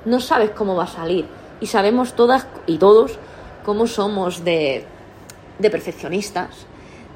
no 0.05 0.21
sabes 0.21 0.51
cómo 0.51 0.75
va 0.75 0.85
a 0.85 0.89
salir. 0.89 1.27
Y 1.61 1.67
sabemos 1.67 2.15
todas 2.15 2.47
y 2.67 2.79
todos 2.79 3.19
cómo 3.65 3.87
somos 3.87 4.45
de, 4.45 4.85
de 5.59 5.71
perfeccionistas, 5.71 6.67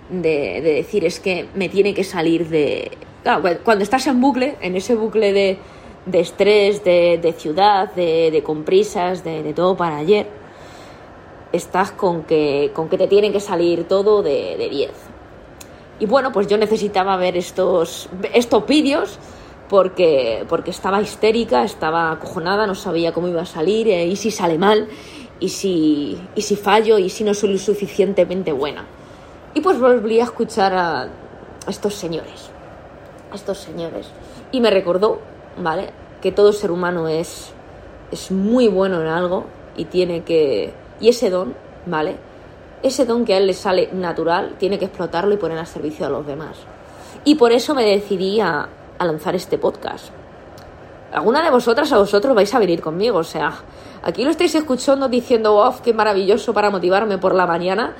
de, 0.08 0.60
de 0.60 0.74
decir 0.74 1.04
es 1.04 1.20
que 1.20 1.46
me 1.54 1.68
tiene 1.68 1.94
que 1.94 2.04
salir 2.04 2.48
de... 2.48 2.90
Claro, 3.22 3.42
cuando 3.64 3.82
estás 3.82 4.06
en 4.06 4.20
bucle, 4.20 4.56
en 4.60 4.76
ese 4.76 4.94
bucle 4.94 5.32
de 5.32 5.58
de 6.06 6.20
estrés, 6.20 6.84
de, 6.84 7.18
de 7.18 7.32
ciudad, 7.32 7.92
de, 7.94 8.30
de 8.30 8.42
comprisas, 8.42 9.24
de, 9.24 9.42
de, 9.42 9.54
todo 9.54 9.76
para 9.76 9.96
ayer, 9.96 10.26
estás 11.52 11.92
con 11.92 12.24
que, 12.24 12.70
con 12.74 12.88
que 12.88 12.98
te 12.98 13.06
tienen 13.06 13.32
que 13.32 13.40
salir 13.40 13.84
todo 13.84 14.22
de 14.22 14.68
10. 14.70 14.90
Y 16.00 16.06
bueno, 16.06 16.32
pues 16.32 16.46
yo 16.46 16.58
necesitaba 16.58 17.16
ver 17.16 17.36
estos, 17.36 18.08
estos 18.32 18.66
vídeos 18.66 19.18
porque, 19.68 20.44
porque 20.48 20.70
estaba 20.70 21.00
histérica, 21.00 21.64
estaba 21.64 22.12
acojonada, 22.12 22.66
no 22.66 22.74
sabía 22.74 23.12
cómo 23.12 23.28
iba 23.28 23.42
a 23.42 23.46
salir, 23.46 23.88
eh, 23.88 24.06
y 24.06 24.16
si 24.16 24.30
sale 24.30 24.58
mal, 24.58 24.88
y 25.40 25.48
si, 25.48 26.18
y 26.34 26.42
si 26.42 26.56
fallo, 26.56 26.98
y 26.98 27.08
si 27.08 27.24
no 27.24 27.32
soy 27.32 27.52
lo 27.52 27.58
suficientemente 27.58 28.52
buena. 28.52 28.84
Y 29.54 29.60
pues 29.60 29.78
volví 29.78 30.20
a 30.20 30.24
escuchar 30.24 30.74
a 30.74 31.08
estos 31.68 31.94
señores, 31.94 32.50
a 33.30 33.34
estos 33.36 33.58
señores. 33.58 34.08
Y 34.52 34.60
me 34.60 34.70
recordó 34.70 35.20
¿vale? 35.58 35.90
Que 36.20 36.32
todo 36.32 36.52
ser 36.52 36.70
humano 36.70 37.08
es, 37.08 37.52
es 38.10 38.30
muy 38.30 38.68
bueno 38.68 39.00
en 39.00 39.08
algo 39.08 39.44
y 39.76 39.86
tiene 39.86 40.22
que... 40.22 40.72
Y 41.00 41.08
ese 41.08 41.30
don, 41.30 41.54
¿vale? 41.86 42.16
Ese 42.82 43.04
don 43.04 43.24
que 43.24 43.34
a 43.34 43.38
él 43.38 43.46
le 43.46 43.54
sale 43.54 43.90
natural, 43.92 44.56
tiene 44.58 44.78
que 44.78 44.86
explotarlo 44.86 45.34
y 45.34 45.38
poner 45.38 45.58
al 45.58 45.66
servicio 45.66 46.06
a 46.06 46.10
los 46.10 46.26
demás. 46.26 46.56
Y 47.24 47.36
por 47.36 47.52
eso 47.52 47.74
me 47.74 47.84
decidí 47.84 48.40
a, 48.40 48.68
a 48.98 49.04
lanzar 49.04 49.34
este 49.34 49.58
podcast. 49.58 50.08
Alguna 51.12 51.42
de 51.42 51.50
vosotras 51.50 51.90
o 51.92 51.98
vosotros 51.98 52.34
vais 52.34 52.52
a 52.54 52.58
venir 52.58 52.80
conmigo, 52.80 53.18
o 53.18 53.24
sea, 53.24 53.54
aquí 54.02 54.24
lo 54.24 54.30
estáis 54.30 54.54
escuchando 54.56 55.08
diciendo, 55.08 55.52
wow, 55.52 55.74
qué 55.82 55.94
maravilloso 55.94 56.52
para 56.52 56.70
motivarme 56.70 57.18
por 57.18 57.34
la 57.34 57.46
mañana, 57.46 57.94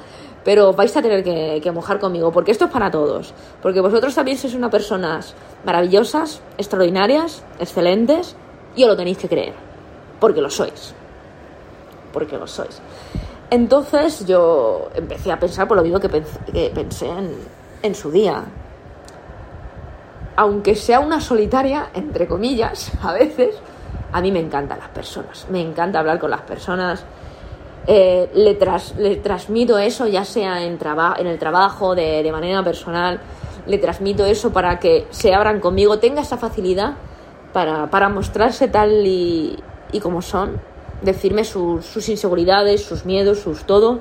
pero 0.44 0.74
vais 0.74 0.94
a 0.96 1.02
tener 1.02 1.24
que, 1.24 1.72
mojar 1.72 1.98
conmigo, 1.98 2.30
porque 2.30 2.52
esto 2.52 2.66
es 2.66 2.70
para 2.70 2.90
todos, 2.90 3.32
porque 3.62 3.80
vosotros 3.80 4.14
también 4.14 4.36
sois 4.36 4.54
unas 4.54 4.70
personas 4.70 5.34
maravillosas, 5.64 6.40
extraordinarias, 6.58 7.42
excelentes, 7.58 8.36
y 8.76 8.84
os 8.84 8.88
lo 8.88 8.96
tenéis 8.96 9.18
que 9.18 9.28
creer, 9.28 9.54
porque 10.20 10.42
lo 10.42 10.50
sois, 10.50 10.94
porque 12.12 12.36
lo 12.36 12.46
sois. 12.46 12.80
Entonces 13.50 14.26
yo 14.26 14.90
empecé 14.94 15.32
a 15.32 15.38
pensar 15.38 15.66
por 15.66 15.76
lo 15.76 15.82
mismo 15.82 15.98
que 15.98 16.08
pensé, 16.08 17.08
en, 17.08 17.34
en 17.82 17.94
su 17.94 18.10
día. 18.10 18.44
Aunque 20.36 20.74
sea 20.74 21.00
una 21.00 21.20
solitaria, 21.20 21.90
entre 21.94 22.26
comillas, 22.26 22.92
a 23.02 23.12
veces, 23.14 23.56
a 24.12 24.20
mí 24.20 24.30
me 24.30 24.40
encantan 24.40 24.78
las 24.78 24.88
personas, 24.88 25.46
me 25.50 25.62
encanta 25.62 26.00
hablar 26.00 26.18
con 26.18 26.30
las 26.30 26.42
personas, 26.42 27.04
eh, 27.86 28.30
le, 28.34 29.16
transmito 29.16 29.78
eso, 29.78 30.06
ya 30.06 30.24
sea 30.24 30.62
en, 30.62 30.78
en 31.18 31.26
el 31.26 31.38
trabajo, 31.38 31.94
de, 31.94 32.22
de, 32.22 32.32
manera 32.32 32.64
personal, 32.64 33.20
le 33.66 33.78
transmito 33.78 34.24
eso 34.24 34.52
para 34.52 34.78
que 34.78 35.06
se 35.10 35.34
abran 35.34 35.60
conmigo, 35.60 35.98
tenga 35.98 36.22
esa 36.22 36.38
facilidad 36.38 36.94
para, 37.52 37.90
para 37.90 38.08
mostrarse 38.08 38.68
tal 38.68 39.06
y, 39.06 39.58
y, 39.92 40.00
como 40.00 40.22
son, 40.22 40.60
decirme 41.02 41.44
sus, 41.44 41.84
sus 41.84 42.08
inseguridades, 42.08 42.82
sus 42.82 43.04
miedos, 43.04 43.40
sus 43.40 43.64
todo, 43.64 44.00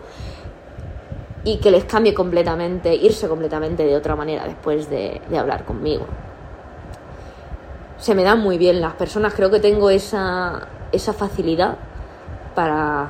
y 1.43 1.57
que 1.57 1.69
les 1.69 1.83
cambie 1.83 2.13
completamente, 2.13 2.95
irse 2.95 3.27
completamente 3.27 3.85
de 3.85 3.97
otra 3.97 4.15
manera 4.15 4.45
después 4.45 4.89
de, 4.89 5.21
de 5.29 5.37
hablar 5.37 5.65
conmigo. 5.65 6.05
Se 7.97 8.15
me 8.15 8.23
dan 8.23 8.39
muy 8.39 8.57
bien 8.57 8.79
las 8.79 8.93
personas, 8.93 9.33
creo 9.33 9.51
que 9.51 9.59
tengo 9.59 9.89
esa, 9.89 10.69
esa 10.93 11.11
facilidad 11.11 11.77
para, 12.55 13.09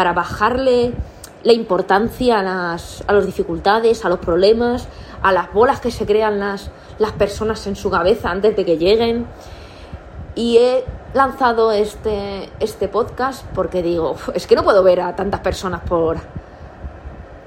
para 0.00 0.14
bajarle 0.14 0.94
la 1.42 1.52
importancia 1.52 2.40
a 2.40 2.42
las, 2.42 3.04
a 3.06 3.12
las 3.12 3.26
dificultades, 3.26 4.02
a 4.02 4.08
los 4.08 4.18
problemas, 4.18 4.88
a 5.20 5.30
las 5.30 5.52
bolas 5.52 5.78
que 5.78 5.90
se 5.90 6.06
crean 6.06 6.40
las, 6.40 6.70
las 6.98 7.12
personas 7.12 7.66
en 7.66 7.76
su 7.76 7.90
cabeza 7.90 8.30
antes 8.30 8.56
de 8.56 8.64
que 8.64 8.78
lleguen. 8.78 9.26
Y 10.34 10.56
he 10.56 10.84
lanzado 11.12 11.70
este, 11.70 12.48
este 12.60 12.88
podcast 12.88 13.44
porque 13.54 13.82
digo, 13.82 14.16
es 14.32 14.46
que 14.46 14.56
no 14.56 14.64
puedo 14.64 14.82
ver 14.82 15.02
a 15.02 15.14
tantas 15.14 15.40
personas 15.40 15.82
por 15.82 16.16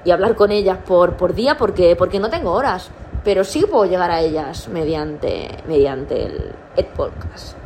y 0.04 0.12
hablar 0.12 0.36
con 0.36 0.52
ellas 0.52 0.78
por, 0.86 1.16
por 1.16 1.34
día 1.34 1.56
porque, 1.56 1.96
porque 1.96 2.20
no 2.20 2.30
tengo 2.30 2.52
horas, 2.52 2.88
pero 3.24 3.42
sí 3.42 3.66
puedo 3.68 3.86
llegar 3.86 4.12
a 4.12 4.20
ellas 4.20 4.68
mediante, 4.68 5.48
mediante 5.66 6.26
el, 6.26 6.52
el 6.76 6.86
podcast. 6.86 7.56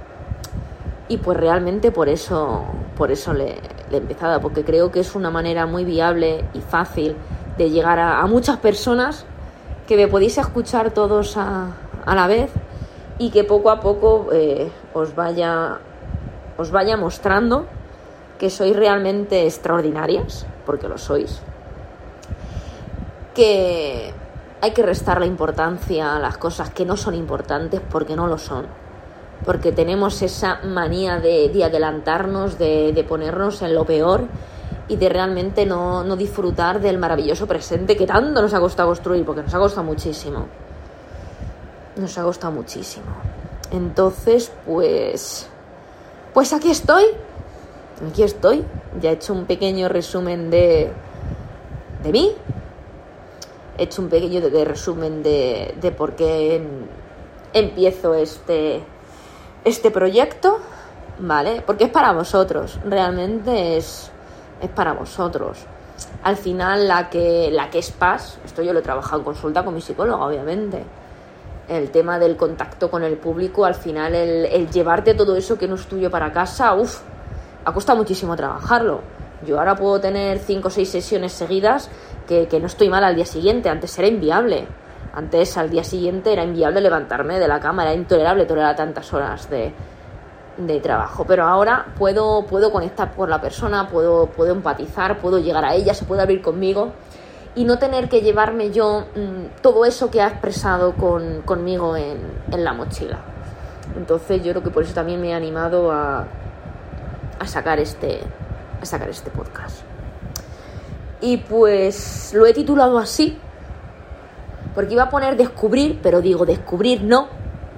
Y 1.08 1.18
pues 1.18 1.36
realmente 1.36 1.92
por 1.92 2.08
eso, 2.08 2.64
por 2.96 3.10
eso 3.10 3.34
le, 3.34 3.56
le, 3.90 3.96
he 3.96 4.00
empezado, 4.00 4.40
porque 4.40 4.64
creo 4.64 4.90
que 4.90 5.00
es 5.00 5.14
una 5.14 5.30
manera 5.30 5.66
muy 5.66 5.84
viable 5.84 6.44
y 6.54 6.60
fácil 6.60 7.16
de 7.56 7.70
llegar 7.70 7.98
a, 7.98 8.20
a 8.20 8.26
muchas 8.26 8.58
personas 8.58 9.24
que 9.86 9.96
me 9.96 10.08
podéis 10.08 10.38
escuchar 10.38 10.90
todos 10.90 11.36
a, 11.36 11.72
a 12.04 12.14
la 12.14 12.26
vez 12.26 12.50
y 13.18 13.30
que 13.30 13.44
poco 13.44 13.70
a 13.70 13.80
poco 13.80 14.28
eh, 14.32 14.70
os 14.94 15.14
vaya 15.14 15.78
os 16.56 16.70
vaya 16.70 16.96
mostrando 16.96 17.66
que 18.38 18.50
sois 18.50 18.74
realmente 18.74 19.46
extraordinarias, 19.46 20.46
porque 20.66 20.88
lo 20.88 20.98
sois. 20.98 21.42
Que 23.34 24.14
hay 24.60 24.72
que 24.72 24.82
restar 24.82 25.20
la 25.20 25.26
importancia 25.26 26.16
a 26.16 26.18
las 26.18 26.38
cosas 26.38 26.70
que 26.70 26.84
no 26.84 26.96
son 26.96 27.14
importantes 27.14 27.80
porque 27.80 28.16
no 28.16 28.26
lo 28.26 28.38
son. 28.38 28.66
Porque 29.44 29.72
tenemos 29.72 30.20
esa 30.22 30.60
manía 30.64 31.18
de, 31.20 31.48
de 31.48 31.64
adelantarnos, 31.64 32.58
de, 32.58 32.92
de, 32.92 33.04
ponernos 33.04 33.62
en 33.62 33.74
lo 33.74 33.84
peor 33.84 34.26
y 34.88 34.96
de 34.96 35.08
realmente 35.08 35.64
no, 35.64 36.04
no 36.04 36.16
disfrutar 36.16 36.80
del 36.80 36.98
maravilloso 36.98 37.46
presente 37.46 37.96
que 37.96 38.06
tanto 38.06 38.42
nos 38.42 38.52
ha 38.54 38.60
costado 38.60 38.88
construir, 38.88 39.24
porque 39.24 39.42
nos 39.42 39.54
ha 39.54 39.58
costado 39.58 39.84
muchísimo. 39.84 40.46
Nos 41.96 42.18
ha 42.18 42.22
costado 42.24 42.52
muchísimo. 42.52 43.06
Entonces, 43.70 44.50
pues 44.66 45.48
pues 46.38 46.52
aquí 46.52 46.70
estoy, 46.70 47.04
aquí 48.08 48.22
estoy, 48.22 48.64
ya 49.00 49.10
he 49.10 49.14
hecho 49.14 49.32
un 49.32 49.46
pequeño 49.46 49.88
resumen 49.88 50.50
de, 50.50 50.88
de 52.04 52.12
mí, 52.12 52.32
he 53.76 53.82
hecho 53.82 54.02
un 54.02 54.08
pequeño 54.08 54.40
de, 54.40 54.64
resumen 54.64 55.22
de, 55.22 55.74
de, 55.80 55.90
por 55.90 56.14
qué 56.14 56.62
empiezo 57.52 58.14
este, 58.14 58.84
este 59.68 59.90
proyecto, 59.90 60.58
¿vale? 61.18 61.62
Porque 61.64 61.84
es 61.84 61.90
para 61.90 62.12
vosotros, 62.12 62.78
realmente 62.84 63.76
es, 63.76 64.10
es 64.60 64.70
para 64.70 64.92
vosotros. 64.92 65.58
Al 66.22 66.36
final 66.36 66.86
la 66.88 67.10
que, 67.10 67.50
la 67.50 67.70
que 67.70 67.78
es 67.78 67.90
paz, 67.90 68.38
esto 68.44 68.62
yo 68.62 68.72
lo 68.72 68.80
he 68.80 68.82
trabajado 68.82 69.18
en 69.18 69.24
consulta 69.24 69.64
con 69.64 69.74
mi 69.74 69.80
psicóloga, 69.80 70.24
obviamente 70.24 70.84
el 71.68 71.90
tema 71.90 72.18
del 72.18 72.36
contacto 72.36 72.90
con 72.90 73.04
el 73.04 73.16
público, 73.16 73.64
al 73.64 73.74
final 73.74 74.14
el, 74.14 74.46
el 74.46 74.70
llevarte 74.70 75.14
todo 75.14 75.36
eso 75.36 75.58
que 75.58 75.68
no 75.68 75.74
es 75.74 75.86
tuyo 75.86 76.10
para 76.10 76.32
casa, 76.32 76.74
uff, 76.74 77.00
ha 77.64 77.72
costado 77.72 77.98
muchísimo 77.98 78.34
trabajarlo. 78.36 79.02
Yo 79.46 79.58
ahora 79.58 79.76
puedo 79.76 80.00
tener 80.00 80.38
cinco 80.38 80.68
o 80.68 80.70
seis 80.70 80.88
sesiones 80.88 81.32
seguidas 81.32 81.90
que, 82.26 82.48
que, 82.48 82.58
no 82.58 82.66
estoy 82.66 82.88
mal 82.88 83.04
al 83.04 83.14
día 83.14 83.26
siguiente, 83.26 83.68
antes 83.68 83.96
era 83.98 84.08
inviable. 84.08 84.66
Antes 85.18 85.58
al 85.58 85.68
día 85.68 85.82
siguiente 85.82 86.32
era 86.32 86.44
inviable 86.44 86.80
levantarme 86.80 87.40
de 87.40 87.48
la 87.48 87.58
cama, 87.58 87.82
era 87.82 87.92
intolerable 87.92 88.46
tolerar 88.46 88.76
tantas 88.76 89.12
horas 89.12 89.50
de, 89.50 89.74
de 90.56 90.78
trabajo. 90.78 91.24
Pero 91.26 91.42
ahora 91.42 91.86
puedo, 91.98 92.46
puedo 92.46 92.70
conectar 92.70 93.12
con 93.16 93.28
la 93.28 93.40
persona, 93.40 93.88
puedo, 93.88 94.26
puedo 94.26 94.52
empatizar, 94.52 95.18
puedo 95.18 95.40
llegar 95.40 95.64
a 95.64 95.74
ella, 95.74 95.92
se 95.92 96.04
puede 96.04 96.22
abrir 96.22 96.40
conmigo 96.40 96.92
y 97.56 97.64
no 97.64 97.80
tener 97.80 98.08
que 98.08 98.20
llevarme 98.20 98.70
yo 98.70 99.06
mmm, 99.16 99.60
todo 99.60 99.84
eso 99.84 100.08
que 100.08 100.22
ha 100.22 100.28
expresado 100.28 100.94
con, 100.94 101.42
conmigo 101.42 101.96
en, 101.96 102.20
en, 102.52 102.62
la 102.62 102.72
mochila. 102.72 103.18
Entonces 103.96 104.44
yo 104.44 104.52
creo 104.52 104.62
que 104.62 104.70
por 104.70 104.84
eso 104.84 104.94
también 104.94 105.20
me 105.20 105.30
he 105.30 105.34
animado 105.34 105.90
a, 105.90 106.28
a, 107.40 107.46
sacar, 107.48 107.80
este, 107.80 108.20
a 108.80 108.86
sacar 108.86 109.08
este 109.08 109.32
podcast. 109.32 109.80
Y 111.20 111.38
pues 111.38 112.32
lo 112.34 112.46
he 112.46 112.52
titulado 112.52 113.00
así, 113.00 113.36
porque 114.78 114.94
iba 114.94 115.02
a 115.02 115.10
poner 115.10 115.36
descubrir, 115.36 115.98
pero 116.00 116.22
digo 116.22 116.46
descubrir 116.46 117.02
no, 117.02 117.26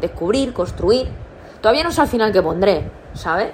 descubrir, 0.02 0.52
construir. 0.52 1.08
Todavía 1.62 1.82
no 1.82 1.92
sé 1.92 2.02
al 2.02 2.08
final 2.08 2.30
qué 2.30 2.42
pondré, 2.42 2.90
¿sabes? 3.14 3.52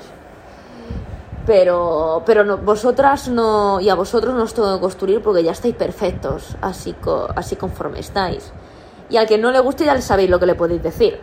pero, 1.47 2.25
pero 2.27 2.43
no, 2.43 2.59
vosotras 2.59 3.29
no, 3.29 3.81
y 3.81 3.89
a 3.89 3.95
vosotros 3.95 4.35
no 4.35 4.43
os 4.43 4.53
tengo 4.53 4.75
que 4.75 4.81
construir 4.81 5.23
porque 5.23 5.45
ya 5.45 5.53
estáis 5.53 5.77
perfectos, 5.77 6.57
así, 6.61 6.93
co, 6.95 7.29
así 7.37 7.55
conforme 7.55 8.01
estáis. 8.01 8.53
Y 9.11 9.17
al 9.17 9.29
que 9.29 9.39
no 9.39 9.53
le 9.53 9.61
guste 9.61 9.85
ya 9.85 9.95
le 9.95 10.03
sabéis 10.03 10.29
lo 10.29 10.41
que 10.41 10.47
le 10.47 10.57
podéis 10.57 10.83
decir. 10.83 11.21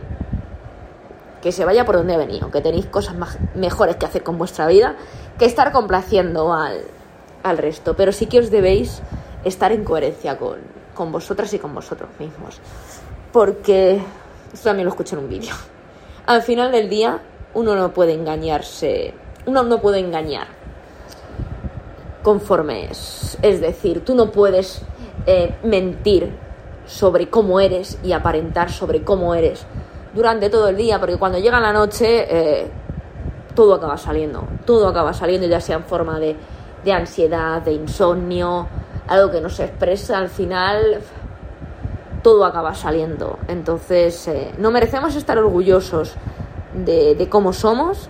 Que 1.42 1.52
se 1.52 1.66
vaya 1.66 1.84
por 1.84 1.98
donde 1.98 2.14
ha 2.14 2.18
venido, 2.18 2.50
que 2.52 2.62
tenéis 2.62 2.86
cosas 2.86 3.18
mejores 3.54 3.98
que 3.98 4.06
hacer 4.06 4.24
con 4.24 4.38
vuestra 4.38 4.66
vida 4.68 4.96
que 5.38 5.44
estar 5.44 5.74
complaciendo 5.74 6.54
al, 6.54 6.84
al 7.44 7.58
resto. 7.58 7.98
Pero 7.98 8.14
sí 8.14 8.28
que 8.28 8.40
os 8.40 8.50
debéis 8.50 9.02
estar 9.44 9.74
en 9.74 9.84
coherencia 9.84 10.38
con, 10.38 10.60
con 10.94 11.12
vosotras 11.12 11.54
y 11.54 11.60
con 11.60 11.74
vosotros 11.74 12.10
mismos. 12.20 12.60
Porque, 13.32 14.02
esto 14.54 14.70
también 14.70 14.86
lo 14.86 14.92
escuché 14.92 15.16
en 15.16 15.24
un 15.24 15.30
vídeo, 15.30 15.54
al 16.26 16.42
final 16.42 16.72
del 16.72 16.90
día 16.90 17.22
uno 17.54 17.76
no 17.76 17.94
puede 17.94 18.14
engañarse 18.14 19.14
uno 19.46 19.64
no 19.64 19.80
puede 19.80 20.00
engañar 20.00 20.48
conforme 22.22 22.86
es. 22.86 23.38
Es 23.42 23.60
decir, 23.60 24.04
tú 24.06 24.16
no 24.16 24.32
puedes 24.32 24.82
eh, 25.26 25.56
mentir 25.64 26.32
sobre 26.86 27.30
cómo 27.30 27.60
eres 27.60 27.98
y 28.04 28.14
aparentar 28.14 28.72
sobre 28.72 29.04
cómo 29.04 29.36
eres 29.36 29.66
durante 30.14 30.50
todo 30.50 30.70
el 30.70 30.78
día, 30.78 31.00
porque 31.00 31.18
cuando 31.18 31.40
llega 31.40 31.60
la 31.60 31.74
noche 31.74 32.26
eh, 32.30 32.68
todo 33.56 33.74
acaba 33.74 33.98
saliendo, 33.98 34.48
todo 34.66 34.88
acaba 34.88 35.14
saliendo, 35.14 35.48
ya 35.48 35.60
sea 35.60 35.78
en 35.78 35.84
forma 35.84 36.20
de, 36.20 36.36
de 36.84 36.94
ansiedad, 36.94 37.62
de 37.62 37.74
insomnio, 37.74 38.68
algo 39.14 39.32
que 39.32 39.42
no 39.42 39.50
se 39.50 39.66
expresa, 39.66 40.18
al 40.18 40.30
final 40.30 41.02
todo 42.24 42.46
acaba 42.46 42.74
saliendo. 42.74 43.38
Entonces, 43.48 44.28
eh, 44.28 44.52
no 44.58 44.72
merecemos 44.72 45.16
estar 45.16 45.38
orgullosos 45.38 46.16
de, 46.74 47.28
cómo 47.30 47.54
somos, 47.54 48.10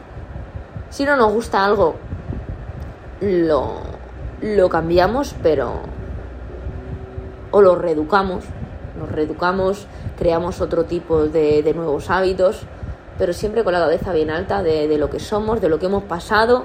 si 0.89 1.03
no 1.03 1.17
nos 1.17 1.33
gusta 1.33 1.65
algo, 1.65 1.95
lo, 3.19 3.73
lo 4.41 4.69
cambiamos, 4.69 5.35
pero... 5.43 5.81
o 7.51 7.61
lo 7.61 7.75
reeducamos, 7.75 8.45
nos 8.97 9.11
reeducamos, 9.11 9.87
creamos 10.17 10.61
otro 10.61 10.85
tipo 10.85 11.25
de, 11.25 11.63
de 11.63 11.73
nuevos 11.73 12.09
hábitos, 12.09 12.61
pero 13.17 13.33
siempre 13.33 13.63
con 13.63 13.73
la 13.73 13.79
cabeza 13.79 14.13
bien 14.13 14.29
alta 14.29 14.63
de, 14.63 14.87
de, 14.87 14.97
lo 14.97 15.09
que 15.09 15.19
somos, 15.19 15.59
de 15.61 15.69
lo 15.69 15.79
que 15.79 15.87
hemos 15.87 16.03
pasado, 16.03 16.63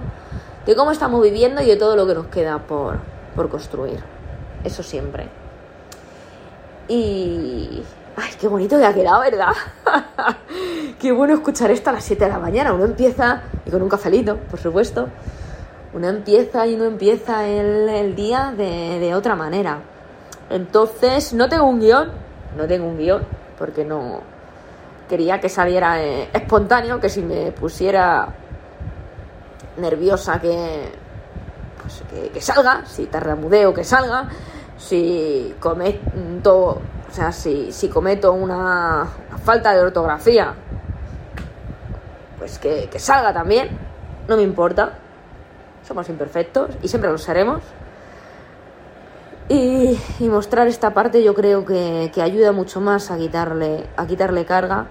de 0.67 0.77
cómo 0.77 0.93
estamos 0.93 1.23
viviendo 1.23 1.63
y 1.63 1.67
de 1.67 1.77
todo 1.77 1.97
lo 1.97 2.07
que 2.07 2.15
nos 2.15 2.27
queda 2.27 2.59
por, 2.59 2.99
por 3.35 3.49
construir. 3.49 4.18
Eso 4.65 4.83
siempre. 4.83 5.29
Y, 6.89 7.83
Ay, 8.21 8.33
qué 8.41 8.49
bonito 8.49 8.77
que 8.77 8.85
ha 8.85 8.93
quedado, 8.93 9.21
¿verdad? 9.21 9.53
qué 10.99 11.13
bueno 11.13 11.35
escuchar 11.35 11.71
esto 11.71 11.91
a 11.91 11.93
las 11.93 12.05
7 12.05 12.25
de 12.25 12.31
la 12.31 12.41
mañana. 12.41 12.73
Uno 12.73 12.87
empieza, 12.87 13.43
y 13.65 13.71
con 13.71 13.81
un 13.81 13.89
cafelito, 13.89 14.39
por 14.39 14.59
supuesto, 14.59 15.09
uno 15.95 16.09
empieza 16.09 16.67
y 16.67 16.75
uno 16.75 16.87
empieza 16.87 17.47
el, 17.47 18.17
día 18.17 18.53
de, 18.57 18.99
de, 18.99 19.15
otra 19.15 19.37
manera. 19.37 19.79
Entonces, 20.51 21.33
no 21.33 21.49
tengo 21.49 21.67
un 21.67 21.79
guion, 21.79 22.11
no 22.57 22.67
tengo 22.67 22.89
un 22.89 22.99
guion, 22.99 23.23
porque 23.57 23.85
no 23.85 24.23
quería 25.09 25.39
que 25.39 25.49
saliera 25.49 26.03
eh, 26.03 26.29
espontáneo, 26.33 26.99
que 26.99 27.11
si 27.11 27.23
me 27.23 27.53
pusiera 27.53 28.35
nerviosa 29.77 30.41
que, 30.41 30.91
pues, 31.89 32.31
que, 32.33 32.41
salga, 32.41 32.85
si 32.87 33.07
tartamudeo 33.07 33.73
que 33.73 33.85
salga, 33.85 34.29
si 34.77 35.55
comento 35.59 36.83
o 37.09 37.15
sea, 37.15 37.33
si, 37.33 37.73
si 37.73 37.89
cometo 37.89 38.33
una, 38.33 39.07
falta 39.43 39.73
de 39.73 39.81
ortografía, 39.81 40.55
pues 42.39 42.59
que, 42.59 42.89
que, 42.91 42.99
salga 42.99 43.33
también, 43.33 43.71
no 44.29 44.37
me 44.37 44.43
importa. 44.43 44.99
Somos 45.87 46.09
imperfectos 46.11 46.71
y 46.83 46.89
siempre 46.89 47.11
lo 47.11 47.17
seremos. 47.17 47.63
Y, 49.49 49.99
y 50.19 50.29
mostrar 50.29 50.69
esta 50.69 50.93
parte 50.93 51.23
yo 51.23 51.33
creo 51.33 51.65
que, 51.65 52.11
que, 52.13 52.21
ayuda 52.21 52.53
mucho 52.53 52.83
más 52.83 53.11
a 53.11 53.17
quitarle, 53.17 53.87
a 53.97 54.07
quitarle 54.07 54.45
carga, 54.45 54.87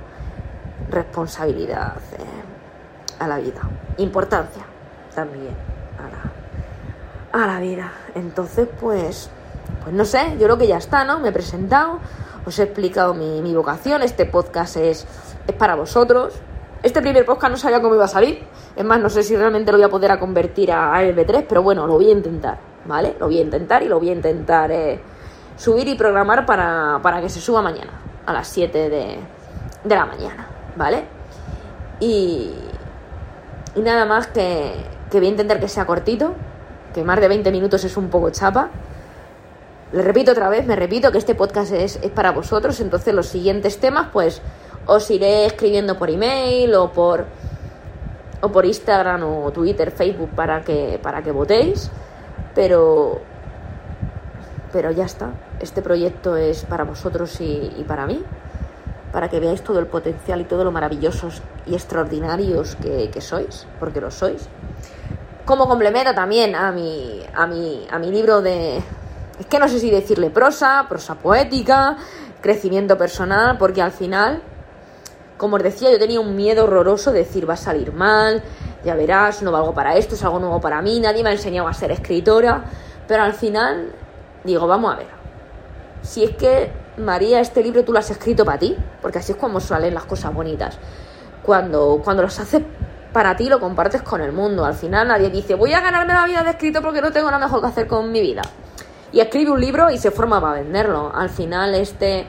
responsabilidad 0.89 1.97
eh, 2.13 3.19
a 3.19 3.27
la 3.27 3.37
vida, 3.37 3.61
importancia 3.97 4.63
también 5.13 5.76
a 7.43 7.47
la, 7.47 7.59
vida. 7.59 7.91
Entonces, 8.15 8.67
pues 8.79 9.29
pues 9.83 9.95
no 9.95 10.05
sé, 10.05 10.33
yo 10.39 10.45
creo 10.45 10.57
que 10.57 10.67
ya 10.67 10.77
está, 10.77 11.03
¿no? 11.03 11.19
Me 11.19 11.29
he 11.29 11.31
presentado, 11.31 11.99
os 12.45 12.59
he 12.59 12.63
explicado 12.63 13.13
mi, 13.13 13.53
vocación, 13.55 14.01
este 14.01 14.25
podcast 14.25 14.77
es, 14.77 15.05
es 15.47 15.55
para 15.55 15.75
vosotros. 15.75 16.33
Este 16.83 17.01
primer 17.01 17.25
podcast 17.25 17.51
no 17.51 17.57
sabía 17.57 17.81
cómo 17.81 17.95
iba 17.95 18.05
a 18.05 18.09
salir, 18.09 18.45
es 18.75 18.85
más, 18.85 18.99
no 18.99 19.09
sé 19.09 19.23
si 19.23 19.35
realmente 19.35 19.71
lo 19.71 19.77
voy 19.77 19.85
a 19.85 19.89
poder 19.89 20.11
a 20.11 20.19
convertir 20.19 20.71
a, 20.71 21.01
LB3, 21.01 21.45
pero 21.47 21.63
bueno, 21.63 21.87
lo 21.87 21.93
voy 21.93 22.09
a 22.09 22.11
intentar, 22.11 22.57
¿vale? 22.85 23.15
Lo 23.19 23.25
voy 23.25 23.39
a 23.39 23.41
intentar 23.41 23.81
y 23.81 23.87
lo 23.87 23.97
voy 23.99 24.09
a 24.09 24.13
intentar 24.13 24.71
eh, 24.71 24.99
subir 25.55 25.87
y 25.87 25.95
programar 25.95 26.45
para, 26.45 26.99
para, 27.01 27.19
que 27.19 27.29
se 27.29 27.41
suba 27.41 27.61
mañana, 27.61 27.91
a 28.25 28.33
las 28.33 28.47
7 28.47 28.89
de, 28.89 29.19
de 29.83 29.95
la 29.95 30.05
mañana, 30.05 30.47
¿vale? 30.75 31.05
Y, 31.99 32.51
y 33.75 33.81
nada 33.81 34.05
más 34.05 34.27
que, 34.27 34.73
que 35.09 35.17
voy 35.17 35.27
a 35.27 35.31
intentar 35.31 35.59
que 35.59 35.67
sea 35.67 35.85
cortito, 35.85 36.35
que 36.97 37.03
más 37.03 37.21
de 37.21 37.27
20 37.27 37.51
minutos 37.51 37.83
es 37.83 37.95
un 37.95 38.09
poco 38.09 38.31
chapa. 38.31 38.71
Le 39.93 40.01
repito 40.01 40.31
otra 40.31 40.49
vez, 40.49 40.65
me 40.65 40.75
repito 40.75 41.11
que 41.11 41.19
este 41.19 41.35
podcast 41.35 41.71
es, 41.71 41.99
para 42.15 42.31
vosotros, 42.31 42.79
entonces 42.79 43.13
los 43.13 43.27
siguientes 43.27 43.77
temas 43.77 44.07
pues 44.11 44.41
os 44.87 45.11
iré 45.11 45.45
escribiendo 45.45 45.95
por 45.95 46.09
email 46.09 46.73
o 46.73 46.91
por 46.91 47.25
o 48.41 48.51
por 48.51 48.65
Instagram 48.65 49.23
o 49.23 49.51
Twitter, 49.51 49.91
Facebook 49.91 50.31
para 50.31 50.61
que 50.61 50.99
para 51.03 51.21
que 51.21 51.31
votéis, 51.31 51.91
pero 52.55 53.21
pero 54.73 54.89
ya 54.89 55.05
está. 55.05 55.29
Este 55.59 55.83
proyecto 55.83 56.35
es 56.35 56.63
para 56.63 56.83
vosotros 56.83 57.39
y, 57.41 57.85
para 57.87 58.07
mí, 58.07 58.23
para 59.11 59.29
que 59.29 59.39
veáis 59.39 59.61
todo 59.61 59.77
el 59.77 59.85
potencial 59.85 60.41
y 60.41 60.45
todo 60.45 60.63
lo 60.63 60.71
maravillosos 60.71 61.43
y 61.67 61.75
extraordinarios 61.75 62.75
que, 62.75 63.11
que 63.11 63.21
sois, 63.21 63.67
porque 63.79 64.01
lo 64.01 64.09
sois 64.09 64.49
como 65.47 65.65
complemento 65.65 66.13
también 66.13 66.55
a 66.55 66.73
mi, 66.73 67.21
a 67.33 67.47
mi, 67.47 67.87
a 67.89 67.97
mi 67.97 68.11
libro 68.11 68.41
de, 68.41 68.83
es 69.39 69.45
que 69.49 69.59
no 69.59 69.69
sé 69.69 69.79
si 69.79 69.89
decirle 69.89 70.29
prosa, 70.29 70.85
prosa 70.89 71.15
poética, 71.15 71.95
crecimiento 72.41 72.97
personal, 72.97 73.57
porque 73.57 73.81
al 73.81 73.93
final, 73.93 74.41
como 75.37 75.55
os 75.55 75.63
decía, 75.63 75.89
yo 75.89 75.97
tenía 75.97 76.19
un 76.19 76.35
miedo 76.35 76.65
horroroso 76.65 77.13
de 77.13 77.19
decir 77.19 77.49
va 77.49 77.53
a 77.53 77.57
salir 77.57 77.93
mal, 77.93 78.43
ya 78.83 78.93
verás, 78.95 79.41
no 79.41 79.53
valgo 79.53 79.73
para 79.73 79.95
esto, 79.95 80.15
es 80.15 80.23
algo 80.25 80.37
nuevo 80.37 80.59
para 80.59 80.81
mí, 80.81 80.99
nadie 80.99 81.23
me 81.23 81.29
ha 81.29 81.31
enseñado 81.31 81.69
a 81.69 81.73
ser 81.73 81.91
escritora, 81.91 82.65
pero 83.07 83.23
al 83.23 83.33
final 83.33 83.93
digo, 84.43 84.67
vamos 84.67 84.93
a 84.93 84.97
ver, 84.97 85.07
si 86.01 86.25
es 86.25 86.35
que 86.35 86.73
María, 86.97 87.39
este 87.39 87.63
libro 87.63 87.85
tú 87.85 87.93
lo 87.93 87.99
has 87.99 88.11
escrito 88.11 88.43
para 88.43 88.59
ti, 88.59 88.75
porque 89.01 89.19
así 89.19 89.31
es 89.31 89.37
como 89.37 89.61
salen 89.61 89.93
las 89.93 90.03
cosas 90.03 90.33
bonitas. 90.33 90.77
Cuando, 91.41 92.01
cuando 92.03 92.23
los 92.23 92.37
haces 92.37 92.63
para 93.17 93.35
ti 93.35 93.49
lo 93.49 93.59
compartes 93.59 94.03
con 94.03 94.21
el 94.21 94.31
mundo. 94.31 94.63
Al 94.63 94.75
final 94.75 95.07
nadie 95.07 95.31
dice, 95.31 95.55
voy 95.55 95.73
a 95.73 95.81
ganarme 95.81 96.13
la 96.13 96.27
vida 96.27 96.43
de 96.43 96.51
escrito 96.51 96.83
porque 96.83 97.01
no 97.01 97.11
tengo 97.11 97.31
nada 97.31 97.43
mejor 97.43 97.61
que 97.61 97.65
hacer 97.65 97.87
con 97.87 98.11
mi 98.11 98.21
vida. 98.21 98.43
Y 99.11 99.21
escribe 99.21 99.49
un 99.49 99.59
libro 99.59 99.89
y 99.89 99.97
se 99.97 100.11
forma 100.11 100.39
para 100.39 100.61
venderlo. 100.61 101.11
Al 101.11 101.29
final 101.31 101.73
este, 101.73 102.27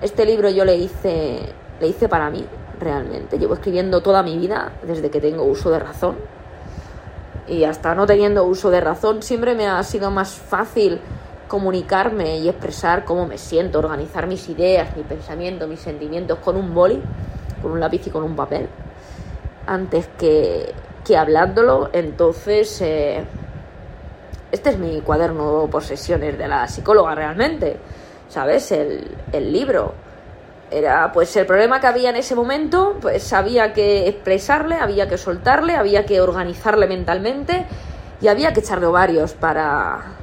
este 0.00 0.24
libro 0.24 0.48
yo 0.48 0.64
le 0.64 0.76
hice, 0.76 1.52
le 1.80 1.88
hice 1.88 2.08
para 2.08 2.30
mí, 2.30 2.46
realmente. 2.78 3.40
Llevo 3.40 3.54
escribiendo 3.54 4.02
toda 4.02 4.22
mi 4.22 4.38
vida 4.38 4.70
desde 4.84 5.10
que 5.10 5.20
tengo 5.20 5.42
uso 5.42 5.68
de 5.72 5.80
razón. 5.80 6.14
Y 7.48 7.64
hasta 7.64 7.96
no 7.96 8.06
teniendo 8.06 8.44
uso 8.44 8.70
de 8.70 8.80
razón, 8.80 9.24
siempre 9.24 9.56
me 9.56 9.66
ha 9.66 9.82
sido 9.82 10.12
más 10.12 10.30
fácil 10.34 11.00
comunicarme 11.48 12.38
y 12.38 12.48
expresar 12.48 13.04
cómo 13.04 13.26
me 13.26 13.36
siento, 13.36 13.80
organizar 13.80 14.28
mis 14.28 14.48
ideas, 14.48 14.96
mi 14.96 15.02
pensamiento, 15.02 15.66
mis 15.66 15.80
sentimientos 15.80 16.38
con 16.38 16.54
un 16.54 16.72
boli, 16.72 17.02
con 17.60 17.72
un 17.72 17.80
lápiz 17.80 18.06
y 18.06 18.10
con 18.10 18.22
un 18.22 18.36
papel 18.36 18.68
antes 19.70 20.08
que, 20.18 20.74
que 21.04 21.16
hablándolo. 21.16 21.90
Entonces, 21.92 22.80
eh, 22.82 23.24
este 24.50 24.70
es 24.70 24.78
mi 24.78 25.00
cuaderno 25.00 25.68
por 25.70 25.84
sesiones 25.84 26.36
de 26.36 26.48
la 26.48 26.66
psicóloga 26.66 27.14
realmente, 27.14 27.76
¿sabes? 28.28 28.72
El, 28.72 29.16
el 29.32 29.52
libro. 29.52 29.94
Era 30.72 31.12
pues 31.12 31.34
el 31.36 31.46
problema 31.46 31.80
que 31.80 31.86
había 31.86 32.10
en 32.10 32.16
ese 32.16 32.34
momento, 32.34 32.96
pues 33.00 33.32
había 33.32 33.72
que 33.72 34.08
expresarle, 34.08 34.74
había 34.74 35.08
que 35.08 35.18
soltarle, 35.18 35.74
había 35.74 36.04
que 36.04 36.20
organizarle 36.20 36.86
mentalmente 36.88 37.64
y 38.20 38.28
había 38.28 38.52
que 38.52 38.60
echarle 38.60 38.86
ovarios 38.86 39.34
para, 39.34 40.16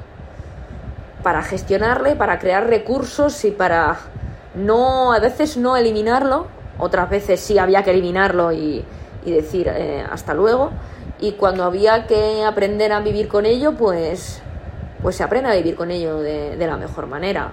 para 1.22 1.42
gestionarle, 1.42 2.16
para 2.16 2.38
crear 2.38 2.66
recursos 2.66 3.44
y 3.44 3.50
para 3.50 3.98
no, 4.54 5.12
a 5.12 5.18
veces 5.18 5.56
no 5.56 5.76
eliminarlo, 5.76 6.46
otras 6.78 7.10
veces 7.10 7.40
sí 7.40 7.58
había 7.58 7.82
que 7.82 7.90
eliminarlo 7.90 8.52
y, 8.52 8.84
y 9.24 9.32
decir 9.32 9.68
eh, 9.68 10.04
hasta 10.10 10.34
luego. 10.34 10.70
Y 11.20 11.32
cuando 11.32 11.64
había 11.64 12.06
que 12.06 12.44
aprender 12.44 12.92
a 12.92 13.00
vivir 13.00 13.28
con 13.28 13.46
ello, 13.46 13.72
pues, 13.72 14.40
pues 15.02 15.16
se 15.16 15.24
aprende 15.24 15.50
a 15.50 15.54
vivir 15.54 15.74
con 15.74 15.90
ello 15.90 16.18
de, 16.18 16.56
la 16.58 16.76
mejor 16.76 17.06
manera. 17.06 17.52